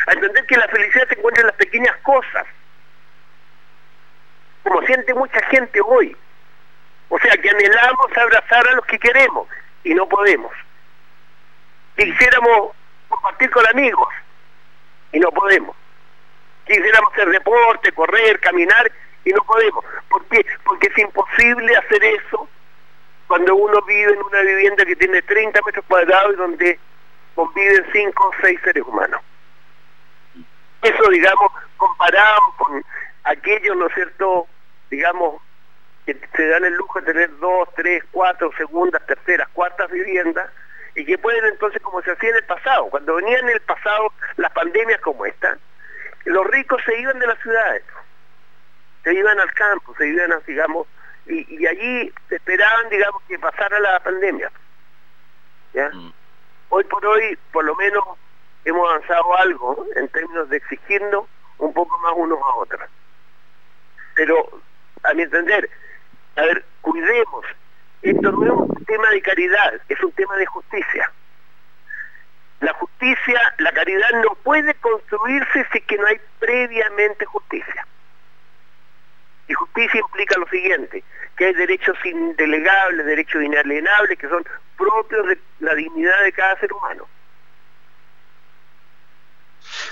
[0.08, 2.48] a entender que la felicidad se encuentra en las pequeñas cosas,
[4.64, 6.18] como siente mucha gente hoy.
[7.10, 9.48] O sea, que anhelamos abrazar a los que queremos
[9.84, 10.52] y no podemos.
[11.96, 12.72] Quisiéramos
[13.08, 14.10] compartir con amigos
[15.12, 15.76] y no podemos.
[16.68, 18.92] Quisiéramos hacer deporte, correr, caminar
[19.24, 19.84] y no podemos.
[20.10, 20.46] ¿Por qué?
[20.64, 22.50] Porque es imposible hacer eso
[23.28, 26.80] cuando uno vive en una vivienda que tiene 30 metros cuadrados y donde
[27.36, 29.22] conviven 5 o 6 seres humanos.
[30.82, 32.84] Eso, digamos, comparado con
[33.24, 34.48] aquello, ¿no es cierto?,
[34.90, 35.42] digamos,
[36.06, 40.50] que se dan el lujo de tener dos, tres, cuatro, segundas, terceras, cuartas viviendas
[40.96, 44.14] y que pueden entonces, como se hacía en el pasado, cuando venían en el pasado
[44.38, 45.58] las pandemias como esta,
[46.30, 47.84] los ricos se iban de las ciudades,
[49.04, 50.88] se iban al campo, se iban, a, digamos,
[51.26, 54.52] y, y allí esperaban, digamos, que pasara la pandemia.
[55.74, 55.90] ¿ya?
[55.90, 56.14] Mm.
[56.70, 58.04] Hoy por hoy, por lo menos,
[58.66, 61.26] hemos avanzado algo en términos de exigirnos
[61.58, 62.90] un poco más unos a otros.
[64.16, 64.62] Pero,
[65.04, 65.70] a mi entender,
[66.36, 67.46] a ver, cuidemos.
[68.02, 71.12] Esto no es un tema de caridad, es un tema de justicia.
[72.60, 77.86] La justicia, la caridad no puede construirse si que no hay previamente justicia.
[79.48, 81.04] Y justicia implica lo siguiente,
[81.38, 84.44] que hay derechos indelegables, derechos inalienables, que son
[84.78, 87.08] propios de la dignidad de cada ser humano.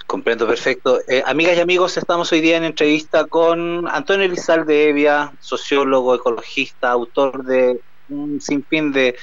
[0.08, 1.00] Comprendo perfecto.
[1.08, 6.92] Eh, amigas y amigos, estamos hoy día en entrevista con Antonio Elizalde Evia, sociólogo, ecologista,
[6.92, 9.16] autor de un sinfín de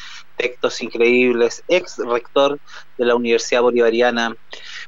[0.43, 2.59] textos increíbles, ex rector
[2.99, 4.37] de la Universidad Bolivariana.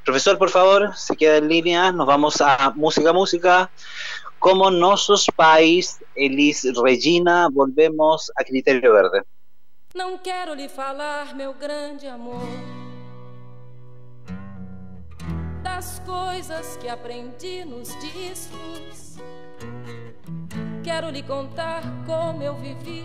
[0.05, 3.71] Profesor, por favor, se queda en línea, nos vamos a música, música.
[4.41, 9.23] Como nossos pais, Elis Regina, volvemos a Criterio Verde.
[9.95, 12.43] Não quero lhe falar, meu grande amor,
[15.63, 19.19] das coisas que aprendi nos discos.
[20.83, 23.05] Quero lhe contar como eu vivi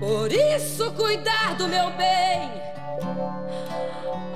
[0.00, 2.50] Por isso, cuidar do meu bem.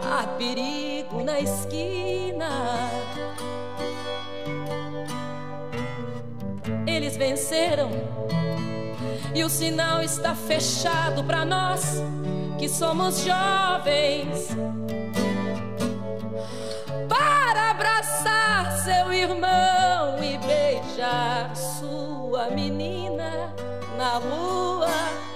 [0.02, 2.90] Há perigo na esquina.
[6.86, 7.90] Eles venceram
[9.34, 12.02] e o sinal está fechado para nós
[12.58, 14.48] que somos jovens.
[17.08, 23.54] Para abraçar seu irmão e beijar sua menina
[23.96, 25.33] na rua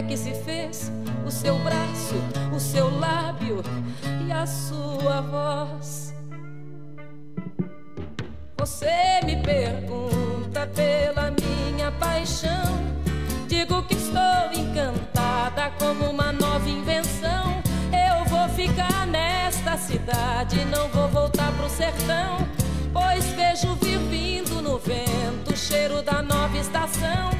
[0.00, 0.90] é que se fez
[1.26, 2.14] o seu braço,
[2.54, 3.62] o seu lábio
[4.26, 6.14] e a sua voz.
[8.56, 12.80] Você me pergunta pela minha paixão.
[13.46, 17.60] Digo que estou encantada como uma nova invenção.
[17.92, 22.38] Eu vou ficar nesta cidade, não vou voltar pro sertão.
[22.90, 27.39] Pois vejo vir vindo no vento o cheiro da nova estação.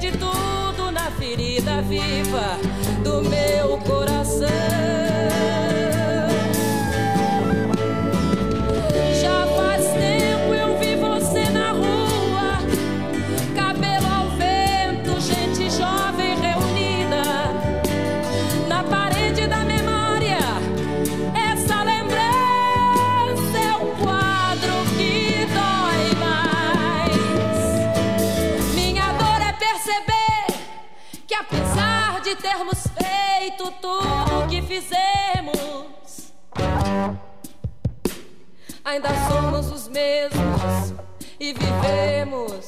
[0.00, 2.56] De tudo na ferida viva
[3.02, 4.46] do meu coração.
[38.98, 40.92] Ainda somos os mesmos
[41.38, 42.67] e vivemos.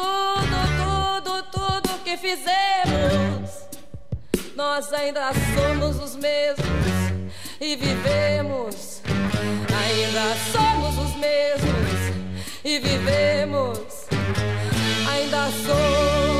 [0.00, 3.50] tudo, tudo, tudo que fizemos,
[4.56, 6.66] nós ainda somos os mesmos
[7.60, 9.02] e vivemos.
[9.84, 12.00] Ainda somos os mesmos
[12.64, 13.80] e vivemos.
[15.10, 16.39] Ainda somos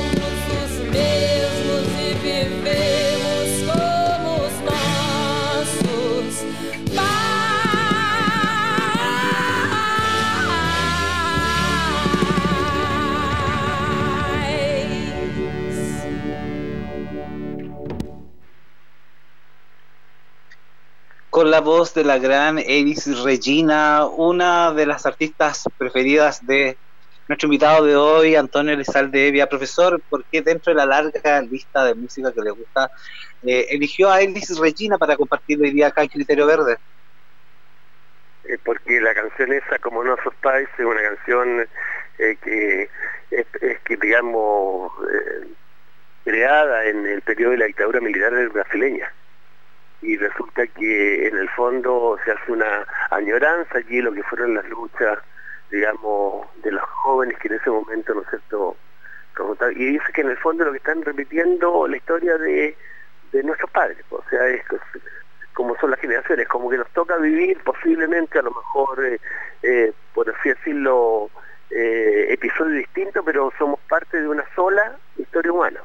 [21.31, 26.77] con la voz de la gran Eris Regina, una de las artistas preferidas de
[27.29, 29.49] nuestro invitado de hoy, Antonio Elizalde Evia.
[29.49, 32.91] Profesor, ¿por qué dentro de la larga lista de música que le gusta,
[33.45, 36.79] eh, eligió a Elis Regina para compartir hoy día acá en Criterio Verde?
[38.47, 41.69] Eh, porque la canción esa, como no sos es una canción
[42.19, 42.91] eh, que
[43.31, 43.47] es,
[43.85, 44.93] que, digamos,
[46.25, 49.13] creada en el periodo de la dictadura militar brasileña
[50.03, 54.69] y resulta que en el fondo se hace una añoranza allí lo que fueron las
[54.69, 55.19] luchas,
[55.71, 58.77] digamos, de los jóvenes que en ese momento, ¿no es cierto?,
[59.75, 62.77] y dice que en el fondo lo que están repitiendo la historia de,
[63.33, 64.63] de nuestros padres, o sea, es
[65.55, 69.21] como son las generaciones, como que nos toca vivir posiblemente a lo mejor, eh,
[69.63, 71.31] eh, por así decirlo,
[71.71, 75.81] eh, episodios distintos, pero somos parte de una sola historia humana.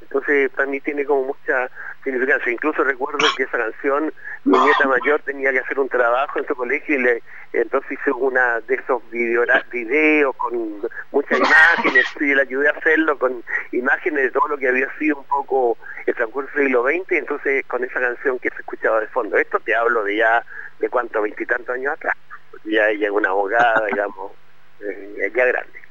[0.00, 1.70] Entonces para mí tiene como mucha
[2.04, 2.52] significancia.
[2.52, 4.12] Incluso recuerdo que esa canción,
[4.44, 7.22] mi nieta mayor tenía que hacer un trabajo en su colegio y le,
[7.52, 10.80] entonces hice una de esos videos con
[11.10, 13.42] muchas imágenes y le ayudé a hacerlo con
[13.72, 15.76] imágenes de todo lo que había sido un poco
[16.06, 19.36] el transcurso del siglo XX, entonces con esa canción que se escuchaba de fondo.
[19.36, 20.44] Esto te hablo de ya,
[20.78, 22.16] de cuánto, veintitantos años atrás.
[22.64, 24.32] Ya ella es una abogada, digamos,
[24.80, 25.85] eh, ya grande.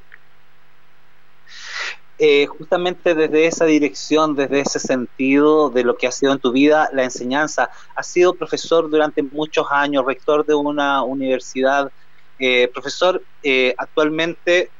[2.18, 6.54] Eh, justamente desde esa dirección, desde ese sentido de lo que ha sido en tu
[6.54, 7.70] vida la enseñanza.
[7.94, 11.92] Has sido profesor durante muchos años, rector de una universidad.
[12.40, 14.72] Eh, profesor, eh, actualmente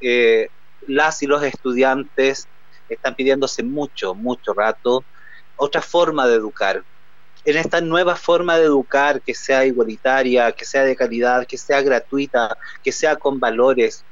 [0.88, 2.48] las y los estudiantes
[2.88, 5.04] están pidiéndose mucho, mucho rato
[5.58, 6.84] otra forma de educar.
[7.44, 11.82] En esta nueva forma de educar que sea igualitaria, que sea de calidad, que sea
[11.82, 14.04] gratuita, que sea con valores,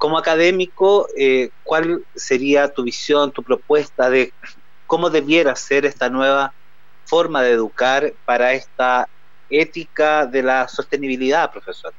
[0.00, 4.32] como académico, eh, ¿cuál sería tu visión, tu propuesta de
[4.86, 6.54] cómo debiera ser esta nueva
[7.04, 9.06] forma de educar para esta
[9.50, 11.92] ética de la sostenibilidad, profesor?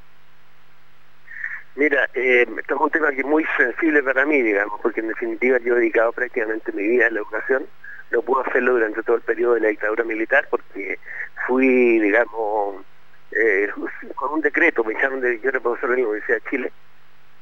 [1.76, 5.10] Mira, eh, esto es un tema que es muy sensible para mí, digamos, porque en
[5.10, 7.68] definitiva yo he dedicado prácticamente mi vida a la educación.
[8.10, 10.98] No pude hacerlo durante todo el periodo de la dictadura militar porque
[11.46, 12.84] fui, digamos,
[13.32, 13.70] eh,
[14.16, 16.74] con un decreto, me echaron de, yo era profesor de la Universidad de Chile,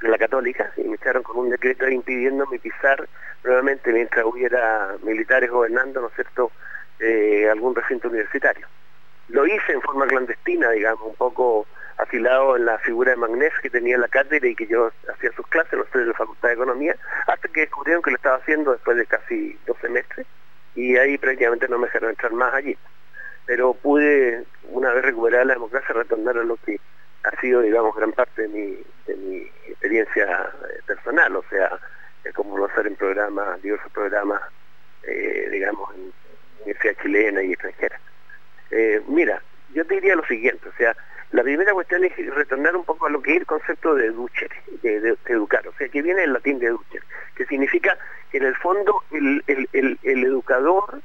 [0.01, 3.07] de la católica y me echaron con un decreto impidiéndome pisar
[3.43, 6.51] nuevamente mientras hubiera militares gobernando, ¿no es cierto?,
[6.99, 8.67] eh, algún recinto universitario.
[9.29, 13.69] Lo hice en forma clandestina, digamos, un poco afilado en la figura de Magnés que
[13.69, 16.47] tenía en la cátedra y que yo hacía sus clases, no sé, de la Facultad
[16.47, 16.95] de Economía,
[17.27, 20.25] hasta que descubrieron que lo estaba haciendo después de casi dos semestres
[20.75, 22.77] y ahí prácticamente no me dejaron entrar más allí.
[23.45, 26.79] Pero pude, una vez recuperada la democracia, retornar a lo que
[27.23, 31.79] ha sido, digamos, gran parte de mi, de mi experiencia eh, personal, o sea,
[32.33, 34.41] como lo hacer en programas, diversos programas,
[35.03, 36.13] eh, digamos, en
[36.61, 37.99] universidad chilena y extranjera.
[38.71, 39.41] Eh, mira,
[39.73, 40.95] yo te diría lo siguiente, o sea,
[41.31, 44.11] la primera cuestión es retornar un poco a lo que es el concepto de
[44.81, 47.03] de, educar, o sea, que viene del latín de educer,
[47.35, 47.97] que significa
[48.31, 51.01] que en el fondo el, el, el educador,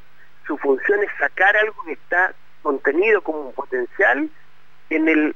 [0.47, 4.31] su función es sacar algo que está contenido como un potencial
[4.91, 5.35] en el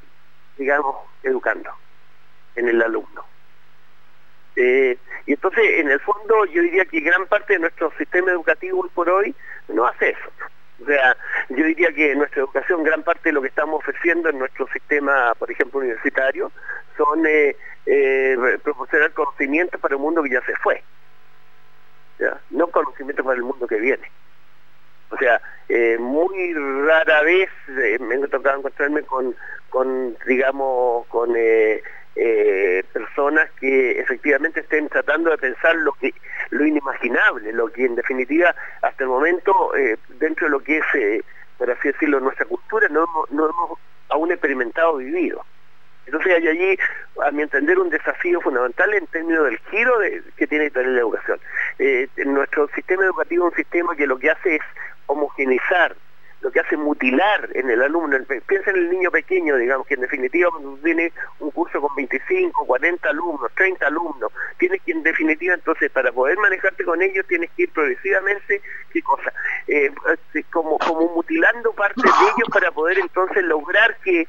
[0.58, 1.70] digamos, educando
[2.56, 3.24] en el alumno.
[4.56, 8.88] Eh, y entonces, en el fondo, yo diría que gran parte de nuestro sistema educativo
[8.92, 9.34] por hoy
[9.68, 10.30] no hace eso.
[10.82, 11.16] O sea,
[11.48, 14.66] yo diría que en nuestra educación, gran parte de lo que estamos ofreciendo en nuestro
[14.68, 16.50] sistema, por ejemplo, universitario,
[16.96, 17.56] son eh,
[17.86, 20.82] eh, proporcionar conocimientos para un mundo que ya se fue.
[22.50, 24.10] No conocimientos para el mundo que viene.
[25.10, 25.40] O sea,
[25.98, 26.54] muy
[26.86, 27.48] rara vez
[28.00, 29.34] me he tocado encontrarme con
[30.26, 31.82] digamos, con eh,
[32.16, 39.04] eh, personas que efectivamente estén tratando de pensar lo inimaginable, lo que en definitiva hasta
[39.04, 41.24] el momento eh, dentro de lo que es,
[41.56, 43.78] por así decirlo, nuestra cultura no no hemos
[44.08, 45.44] aún experimentado vivido.
[46.06, 46.78] Entonces hay allí,
[47.22, 49.92] a mi entender, un desafío fundamental en términos del giro
[50.36, 51.38] que tiene que tener la educación.
[52.24, 54.62] nuestro sistema educativo es un sistema que lo que hace es
[55.08, 55.96] homogeneizar
[56.40, 60.02] lo que hace mutilar en el alumno, piensa en el niño pequeño, digamos, que en
[60.02, 60.50] definitiva
[60.84, 66.12] tiene un curso con 25, 40 alumnos, 30 alumnos, tienes que en definitiva entonces para
[66.12, 69.32] poder manejarte con ellos tienes que ir progresivamente, ¿qué cosa?
[69.66, 69.90] Eh,
[70.34, 74.26] eh, como, como mutilando parte de ellos para poder entonces lograr que eh,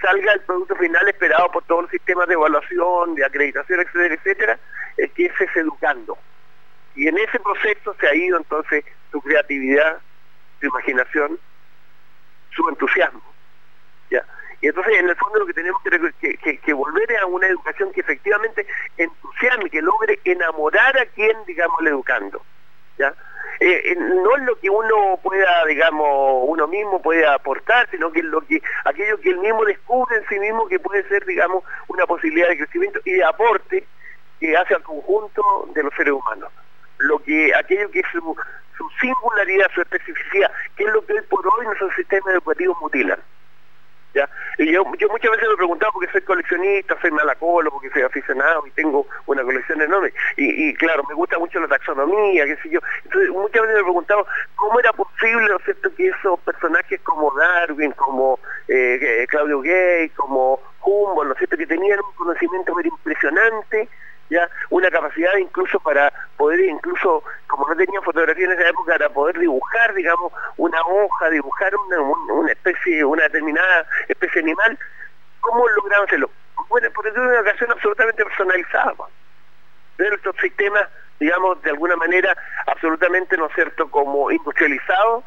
[0.00, 4.58] salga el producto final esperado por todos los sistemas de evaluación, de acreditación, etcétera, etcétera,
[5.14, 6.16] que es educando.
[6.94, 10.00] Y en ese proceso se ha ido entonces su creatividad,
[10.60, 11.38] su imaginación,
[12.50, 13.22] su entusiasmo.
[14.10, 14.24] ¿ya?
[14.60, 17.92] Y entonces, en el fondo, lo que tenemos que, que, volver es a una educación
[17.92, 22.42] que efectivamente entusiasme, que logre enamorar a quien, digamos, le educando.
[22.98, 23.14] ¿ya?
[23.60, 28.40] eh, no es lo que uno pueda, digamos, uno mismo puede aportar, sino que lo
[28.40, 32.48] que aquello que él mismo descubre en sí mismo que puede ser, digamos, una posibilidad
[32.48, 33.86] de crecimiento y de aporte
[34.40, 36.50] que hace al conjunto de los seres humanos.
[37.00, 38.36] Lo que aquello que es su,
[38.76, 43.18] su singularidad, su especificidad, que es lo que hoy por hoy nuestros sistemas educativos mutilan.
[44.14, 44.28] ¿ya?
[44.58, 48.02] Y yo, yo muchas veces me he preguntado porque soy coleccionista, soy malacolo, porque soy
[48.02, 50.12] aficionado y tengo una colección enorme.
[50.36, 52.80] Y, claro, me gusta mucho la taxonomía, qué sé yo.
[53.04, 54.26] Entonces muchas veces me he preguntado
[54.56, 58.38] cómo era posible, ¿no es cierto?, que esos personajes como Darwin, como
[58.68, 63.88] eh, eh Claudio Gay, como Humboldt, ¿no es cierto?, que tenían un conocimiento muy impresionante,
[64.30, 69.10] ya una capacidad incluso para poder incluso como no tenían fotografía en esa época para
[69.10, 74.78] poder dibujar digamos una hoja dibujar una, especie una determinada especie animal
[75.40, 76.30] cómo lograban hacerlo
[76.68, 78.94] bueno porque tuve una ocasión absolutamente personalizada.
[79.98, 85.24] De nuestros sistemas digamos de alguna manera absolutamente no es cierto como industrializados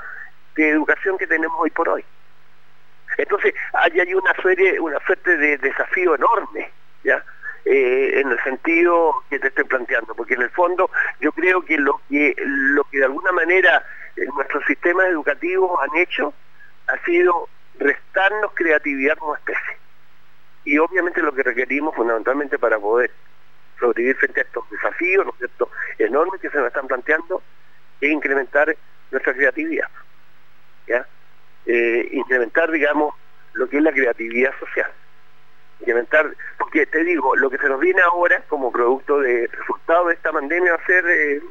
[0.56, 2.06] de educación que tenemos hoy por hoy.
[3.18, 6.72] Entonces hay, hay una serie una suerte de desafío enorme
[7.04, 7.24] ya
[7.66, 10.90] eh, en el sentido que te estoy planteando, porque en el fondo
[11.22, 13.86] yo creo que lo que, lo que de alguna manera
[14.18, 16.34] eh, nuestros sistemas educativos han hecho
[16.88, 17.48] ha sido
[17.80, 19.78] restarnos creatividad como especie.
[20.66, 23.12] Y obviamente lo que requerimos fundamentalmente para poder
[23.80, 27.42] sobrevivir frente a estos desafíos, ¿no cierto?, enormes que se nos están planteando,
[28.02, 28.76] es incrementar
[29.12, 29.90] nuestra creatividad.
[30.88, 31.08] ¿ya?
[31.66, 33.16] Eh, incrementar, digamos,
[33.54, 34.92] lo que es la creatividad social
[35.84, 40.16] incrementar, porque te digo, lo que se nos viene ahora como producto de resultado de
[40.16, 41.42] esta pandemia va a ser eh,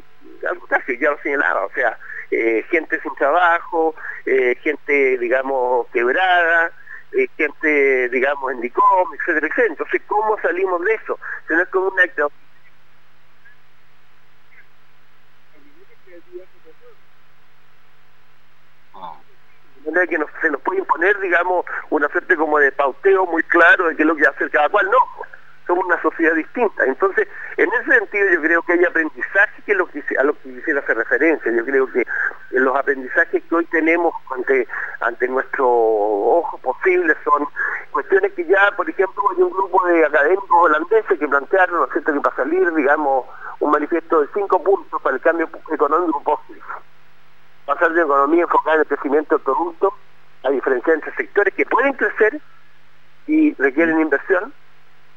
[0.48, 1.98] algo que ya lo señalaba, o sea,
[2.30, 3.94] eh, gente sin trabajo,
[4.26, 6.72] eh, gente, digamos, quebrada,
[7.36, 9.68] gente, digamos, en DICOM, etcétera, etcétera.
[9.68, 11.18] Entonces, ¿cómo salimos de eso?
[11.70, 12.04] Como una
[20.08, 24.02] que se nos puede imponer, digamos, una suerte como de pauteo muy claro de qué
[24.02, 24.88] es lo que hace cada cual.
[24.90, 24.98] No,
[25.66, 26.84] somos una sociedad distinta.
[26.84, 30.54] Entonces, en ese sentido yo creo que hay aprendizaje que, lo que a lo que
[30.54, 31.52] quisiera hacer referencia.
[31.52, 32.06] Yo creo que
[32.50, 34.66] los aprendizajes que hoy tenemos ante,
[35.00, 37.46] ante nuestro ojo posible son
[37.90, 41.92] cuestiones que ya, por ejemplo, hay un grupo de académicos holandeses que plantearon, ¿no es
[41.92, 43.26] cierto?, que para salir, digamos,
[43.60, 46.41] un manifiesto de cinco puntos para el cambio económico
[47.64, 49.94] pasar de economía enfocada en el crecimiento del producto,
[50.42, 52.40] a diferencia entre sectores que pueden crecer
[53.26, 54.52] y requieren inversión,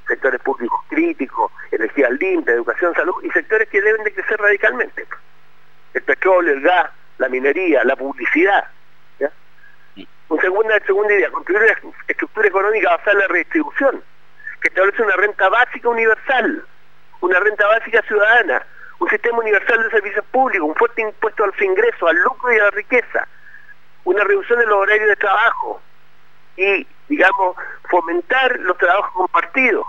[0.07, 5.05] sectores públicos críticos, energía limpia, educación, salud, y sectores que deben de crecer radicalmente.
[5.93, 8.67] El petróleo, el gas, la minería, la publicidad.
[9.19, 9.31] ¿ya?
[10.39, 14.03] Segunda, segunda idea, construir una estructura económica basada en la redistribución,
[14.61, 16.65] que establece una renta básica universal,
[17.21, 18.65] una renta básica ciudadana,
[18.99, 22.57] un sistema universal de servicios públicos, un fuerte impuesto a los ingresos, al lucro y
[22.57, 23.27] a la riqueza,
[24.03, 25.81] una reducción de los horarios de trabajo
[26.57, 27.55] y, digamos,
[27.89, 29.85] fomentar los trabajos compartidos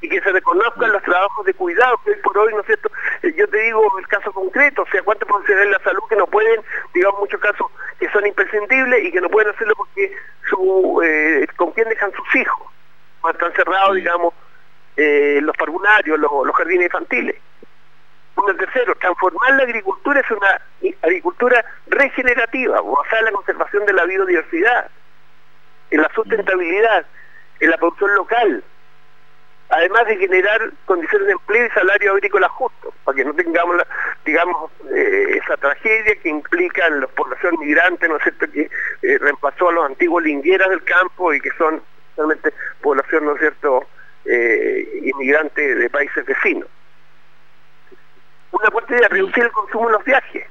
[0.00, 2.90] y que se reconozcan los trabajos de cuidado que hoy por hoy, ¿no es cierto?
[3.22, 6.16] Eh, yo te digo el caso concreto, o sea, cuántos profesionales de la salud que
[6.16, 6.60] no pueden,
[6.92, 7.68] digamos, muchos casos
[8.00, 10.12] que son imprescindibles y que no pueden hacerlo porque
[10.50, 12.66] su, eh, con quién dejan sus hijos,
[13.20, 14.34] cuando están cerrados, digamos,
[14.96, 17.36] eh, los parvularios, los jardines infantiles.
[18.34, 20.60] Un tercero, transformar la agricultura es una
[21.02, 24.90] agricultura regenerativa, basada en la conservación de la biodiversidad,
[25.90, 27.06] en la sustentabilidad,
[27.60, 28.64] en la producción local,
[29.68, 33.82] además de generar condiciones de empleo y salario agrícola justo, para que no tengamos,
[34.24, 38.62] digamos, eh, esa tragedia que implica la población migrante, ¿no es cierto?, que
[39.02, 41.82] eh, reemplazó a los antiguos lingueras del campo y que son
[42.16, 43.86] realmente población, ¿no es cierto?,
[44.24, 46.68] eh, inmigrante de países vecinos
[48.52, 50.46] una parte de reducir el consumo en los viajes.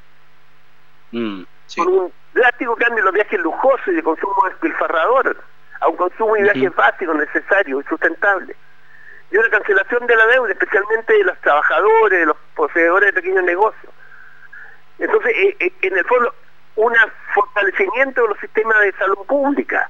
[1.12, 1.44] Mm,
[1.78, 5.38] Con un drástico cambio en los viajes lujosos y de consumo despilfarrador
[5.80, 8.58] a un consumo de viajes básicos, necesarios y sustentables.
[9.32, 13.44] Y una cancelación de la deuda, especialmente de los trabajadores, de los poseedores de pequeños
[13.46, 13.94] negocios.
[15.00, 16.36] Entonces, eh, eh, en el fondo,
[16.76, 16.94] un
[17.34, 19.90] fortalecimiento de los sistemas de salud pública,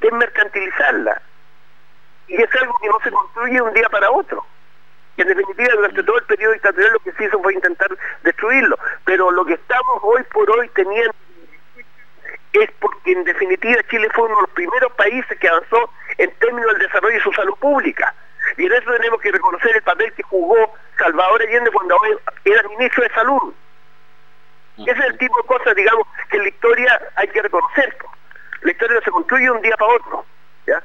[0.00, 1.22] desmercantilizarla.
[2.28, 4.44] Y es algo que no se construye de un día para otro
[5.16, 7.88] que en definitiva durante todo el periodo dictatorial lo que se hizo fue intentar
[8.22, 8.78] destruirlo.
[9.04, 11.14] Pero lo que estamos hoy por hoy teniendo
[12.52, 16.72] es porque en definitiva Chile fue uno de los primeros países que avanzó en términos
[16.72, 18.14] del desarrollo de su salud pública.
[18.56, 21.98] Y en eso tenemos que reconocer el papel que jugó Salvador Allende cuando
[22.44, 23.54] era ministro de Salud.
[24.78, 27.96] Ese es el tipo de cosas, digamos, que en la historia hay que reconocer.
[28.60, 30.24] La historia no se construye un día para otro.
[30.66, 30.82] ¿ya?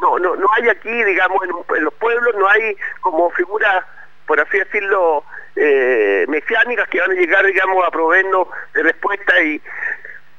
[0.00, 3.84] No, no, no hay aquí, digamos, en, los pueblos no hay como figuras
[4.28, 5.24] por así decirlo,
[5.56, 9.60] eh, mesiánicas que van a llegar, digamos, a proveernos de respuesta y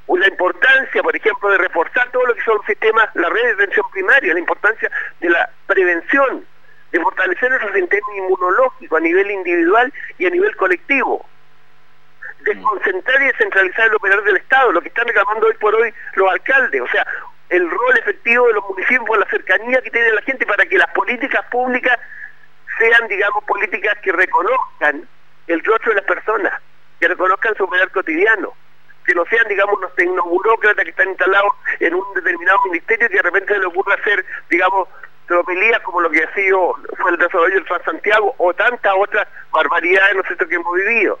[0.08, 3.64] la importancia, por ejemplo, de reforzar todo lo que son los sistemas, la red de
[3.64, 6.46] atención primaria, la importancia de la prevención,
[6.92, 11.26] de fortalecer nuestro sistema inmunológico a nivel individual y a nivel colectivo.
[12.40, 16.30] Desconcentrar y descentralizar el operador del Estado, lo que están reclamando hoy por hoy los
[16.30, 17.06] alcaldes, o sea,
[17.50, 20.88] el rol efectivo de los municipios, la cercanía que tiene la gente para que las
[20.92, 21.98] políticas públicas
[22.78, 25.06] sean, digamos, políticas que reconozcan
[25.48, 26.60] el rostro de las personas,
[27.00, 28.54] que reconozcan su operar cotidiano,
[29.04, 33.16] que no sean, digamos, los tecnoburócratas que están instalados en un determinado ministerio y que
[33.16, 34.88] de repente se les ocurra hacer, digamos,
[35.26, 39.26] tropelías como lo que ha sido fue el desarrollo del Fran Santiago o tantas otras
[39.52, 41.18] barbaridades, ¿no sé, que hemos vivido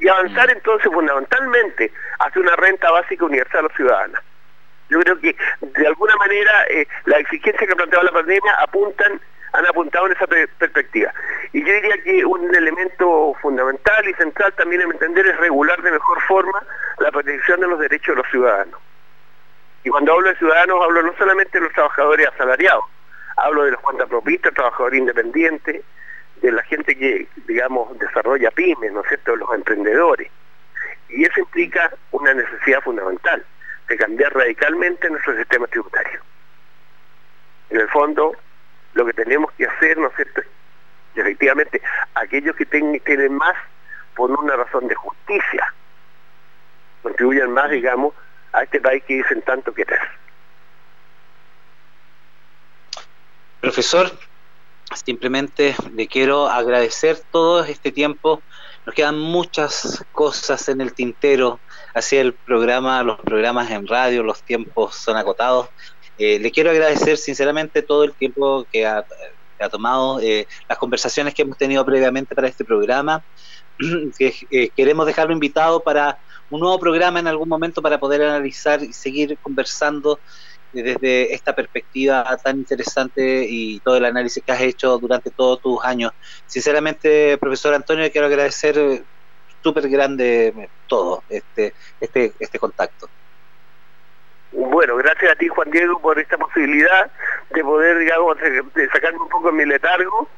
[0.00, 0.52] y avanzar mm.
[0.52, 4.20] entonces fundamentalmente hacia una renta básica universal a los ciudadanos.
[4.90, 9.20] Yo creo que de alguna manera eh, la exigencia que planteaba la pandemia apuntan
[9.52, 11.12] han apuntado en esa perspectiva.
[11.52, 15.90] Y yo diría que un elemento fundamental y central también en entender es regular de
[15.92, 16.62] mejor forma
[16.98, 18.80] la protección de los derechos de los ciudadanos.
[19.82, 22.84] Y cuando hablo de ciudadanos hablo no solamente de los trabajadores asalariados,
[23.36, 25.82] hablo de los cuentapropistas, trabajadores independientes,
[26.42, 30.30] de la gente que, digamos, desarrolla pymes, ¿no es cierto?, los emprendedores.
[31.08, 33.44] Y eso implica una necesidad fundamental
[33.90, 36.20] de cambiar radicalmente nuestro sistema tributario.
[37.70, 38.36] En el fondo,
[38.94, 40.42] lo que tenemos que hacer, ¿no es cierto?,
[41.16, 41.82] efectivamente,
[42.14, 43.56] aquellos que tienen más
[44.14, 45.74] por una razón de justicia,
[47.02, 48.14] contribuyan más, digamos,
[48.52, 49.88] a este país que dicen tanto que es.
[53.60, 54.10] Profesor,
[54.94, 58.40] simplemente le quiero agradecer todo este tiempo.
[58.86, 61.58] Nos quedan muchas cosas en el tintero.
[61.94, 65.68] Así el programa, los programas en radio, los tiempos son acotados.
[66.18, 69.04] Eh, le quiero agradecer sinceramente todo el tiempo que ha,
[69.70, 73.24] tomado, eh, las conversaciones que hemos tenido previamente para este programa.
[74.18, 76.18] que eh, queremos dejarlo invitado para
[76.50, 80.20] un nuevo programa en algún momento para poder analizar y seguir conversando
[80.72, 85.84] desde esta perspectiva tan interesante y todo el análisis que has hecho durante todos tus
[85.84, 86.12] años.
[86.46, 89.04] Sinceramente, profesor Antonio, quiero agradecer
[89.62, 93.08] súper grande todo este, este, este contacto.
[94.52, 97.10] Bueno, gracias a ti Juan Diego por esta posibilidad
[97.50, 100.28] de poder, digamos, de sacarme un poco de mi letargo,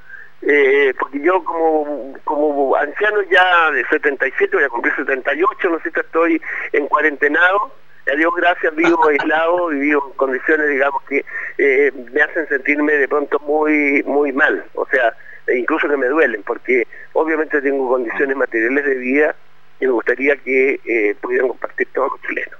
[0.43, 5.91] eh, porque yo como, como anciano ya de 77, voy a cumplir 78, no sé
[5.91, 6.43] si estoy
[6.73, 7.73] en cuarentenado,
[8.11, 11.25] a Dios gracias vivo aislado y vivo en condiciones digamos que
[11.59, 14.65] eh, me hacen sentirme de pronto muy muy mal.
[14.75, 15.15] O sea
[15.49, 19.37] incluso que me duelen porque obviamente tengo condiciones materiales de vida
[19.81, 22.59] y me gustaría que eh, pudieran compartir todos los chilenos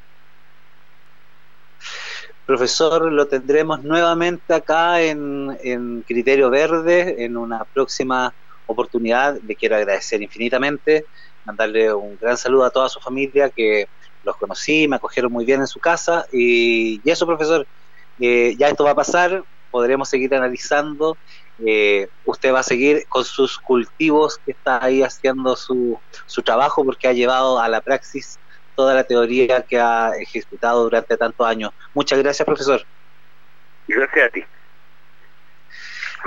[2.47, 8.35] Profesor, lo tendremos nuevamente acá en, en Criterio Verde en una próxima
[8.67, 9.39] oportunidad.
[9.47, 11.07] Le quiero agradecer infinitamente,
[11.45, 13.87] mandarle un gran saludo a toda su familia que
[14.25, 17.67] los conocí, me acogieron muy bien en su casa y, eso, profesor,
[18.21, 21.17] eh, ya esto va a pasar, podremos seguir analizando.
[21.65, 26.85] Eh, usted va a seguir con sus cultivos que está ahí haciendo su, su trabajo
[26.85, 28.39] porque ha llevado a la praxis
[28.75, 31.71] toda la teoría que ha ejecutado durante tantos años.
[31.95, 32.83] Muchas gracias, profesor.
[33.87, 34.45] Gracias a ti.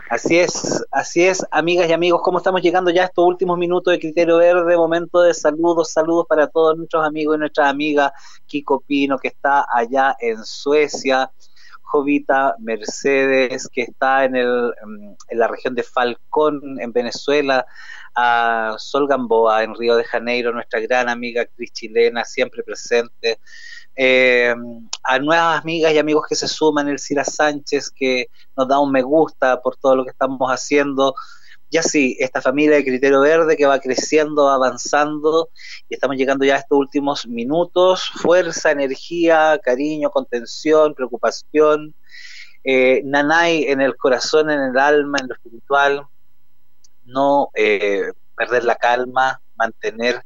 [0.10, 3.94] Así es, así es, amigas y amigos, ¿cómo estamos llegando ya a estos últimos minutos
[3.94, 4.78] de Criterio Verde?
[4.78, 8.12] Momento de saludos, saludos para todos nuestros amigos y nuestras amigas,
[8.46, 11.32] Kiko Pino, que está allá en Suecia,
[11.86, 14.74] Jovita Mercedes, que está en, el,
[15.30, 17.66] en la región de Falcón, en Venezuela,
[18.16, 23.40] a Sol Gamboa, en Río de Janeiro, nuestra gran amiga actriz chilena, siempre presente,
[23.96, 24.54] eh,
[25.04, 28.28] a nuevas amigas y amigos que se suman, el Cira Sánchez, que
[28.58, 31.16] nos da un me gusta por todo lo que estamos haciendo.
[31.70, 35.50] Y así, esta familia de Criterio Verde que va creciendo, avanzando,
[35.90, 38.10] y estamos llegando ya a estos últimos minutos.
[38.16, 41.96] Fuerza, energía, cariño, contención, preocupación.
[42.64, 46.04] Eh, nanay en el corazón, en el alma, en lo espiritual.
[47.04, 50.24] No eh, perder la calma, mantener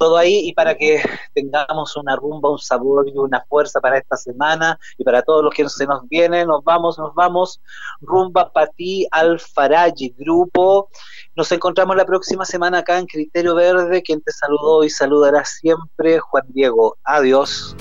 [0.00, 1.02] todo ahí y para que
[1.34, 5.52] tengamos una rumba, un sabor y una fuerza para esta semana y para todos los
[5.52, 7.60] que se nos vienen, nos vamos, nos vamos,
[8.00, 10.88] rumba para ti, Alfaraji Grupo.
[11.36, 16.18] Nos encontramos la próxima semana acá en Criterio Verde, quien te saludó y saludará siempre,
[16.18, 16.96] Juan Diego.
[17.04, 17.76] Adiós.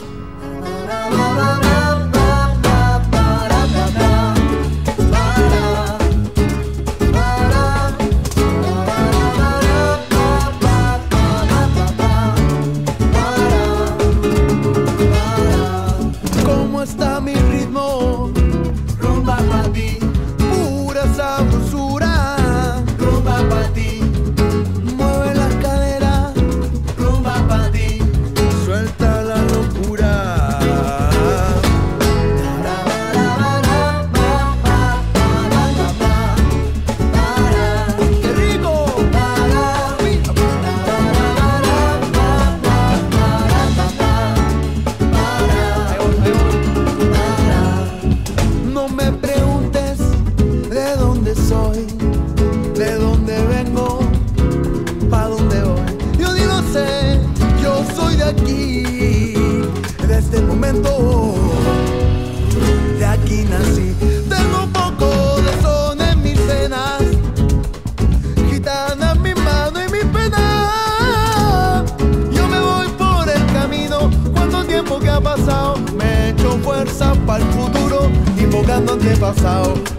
[79.36, 79.99] So.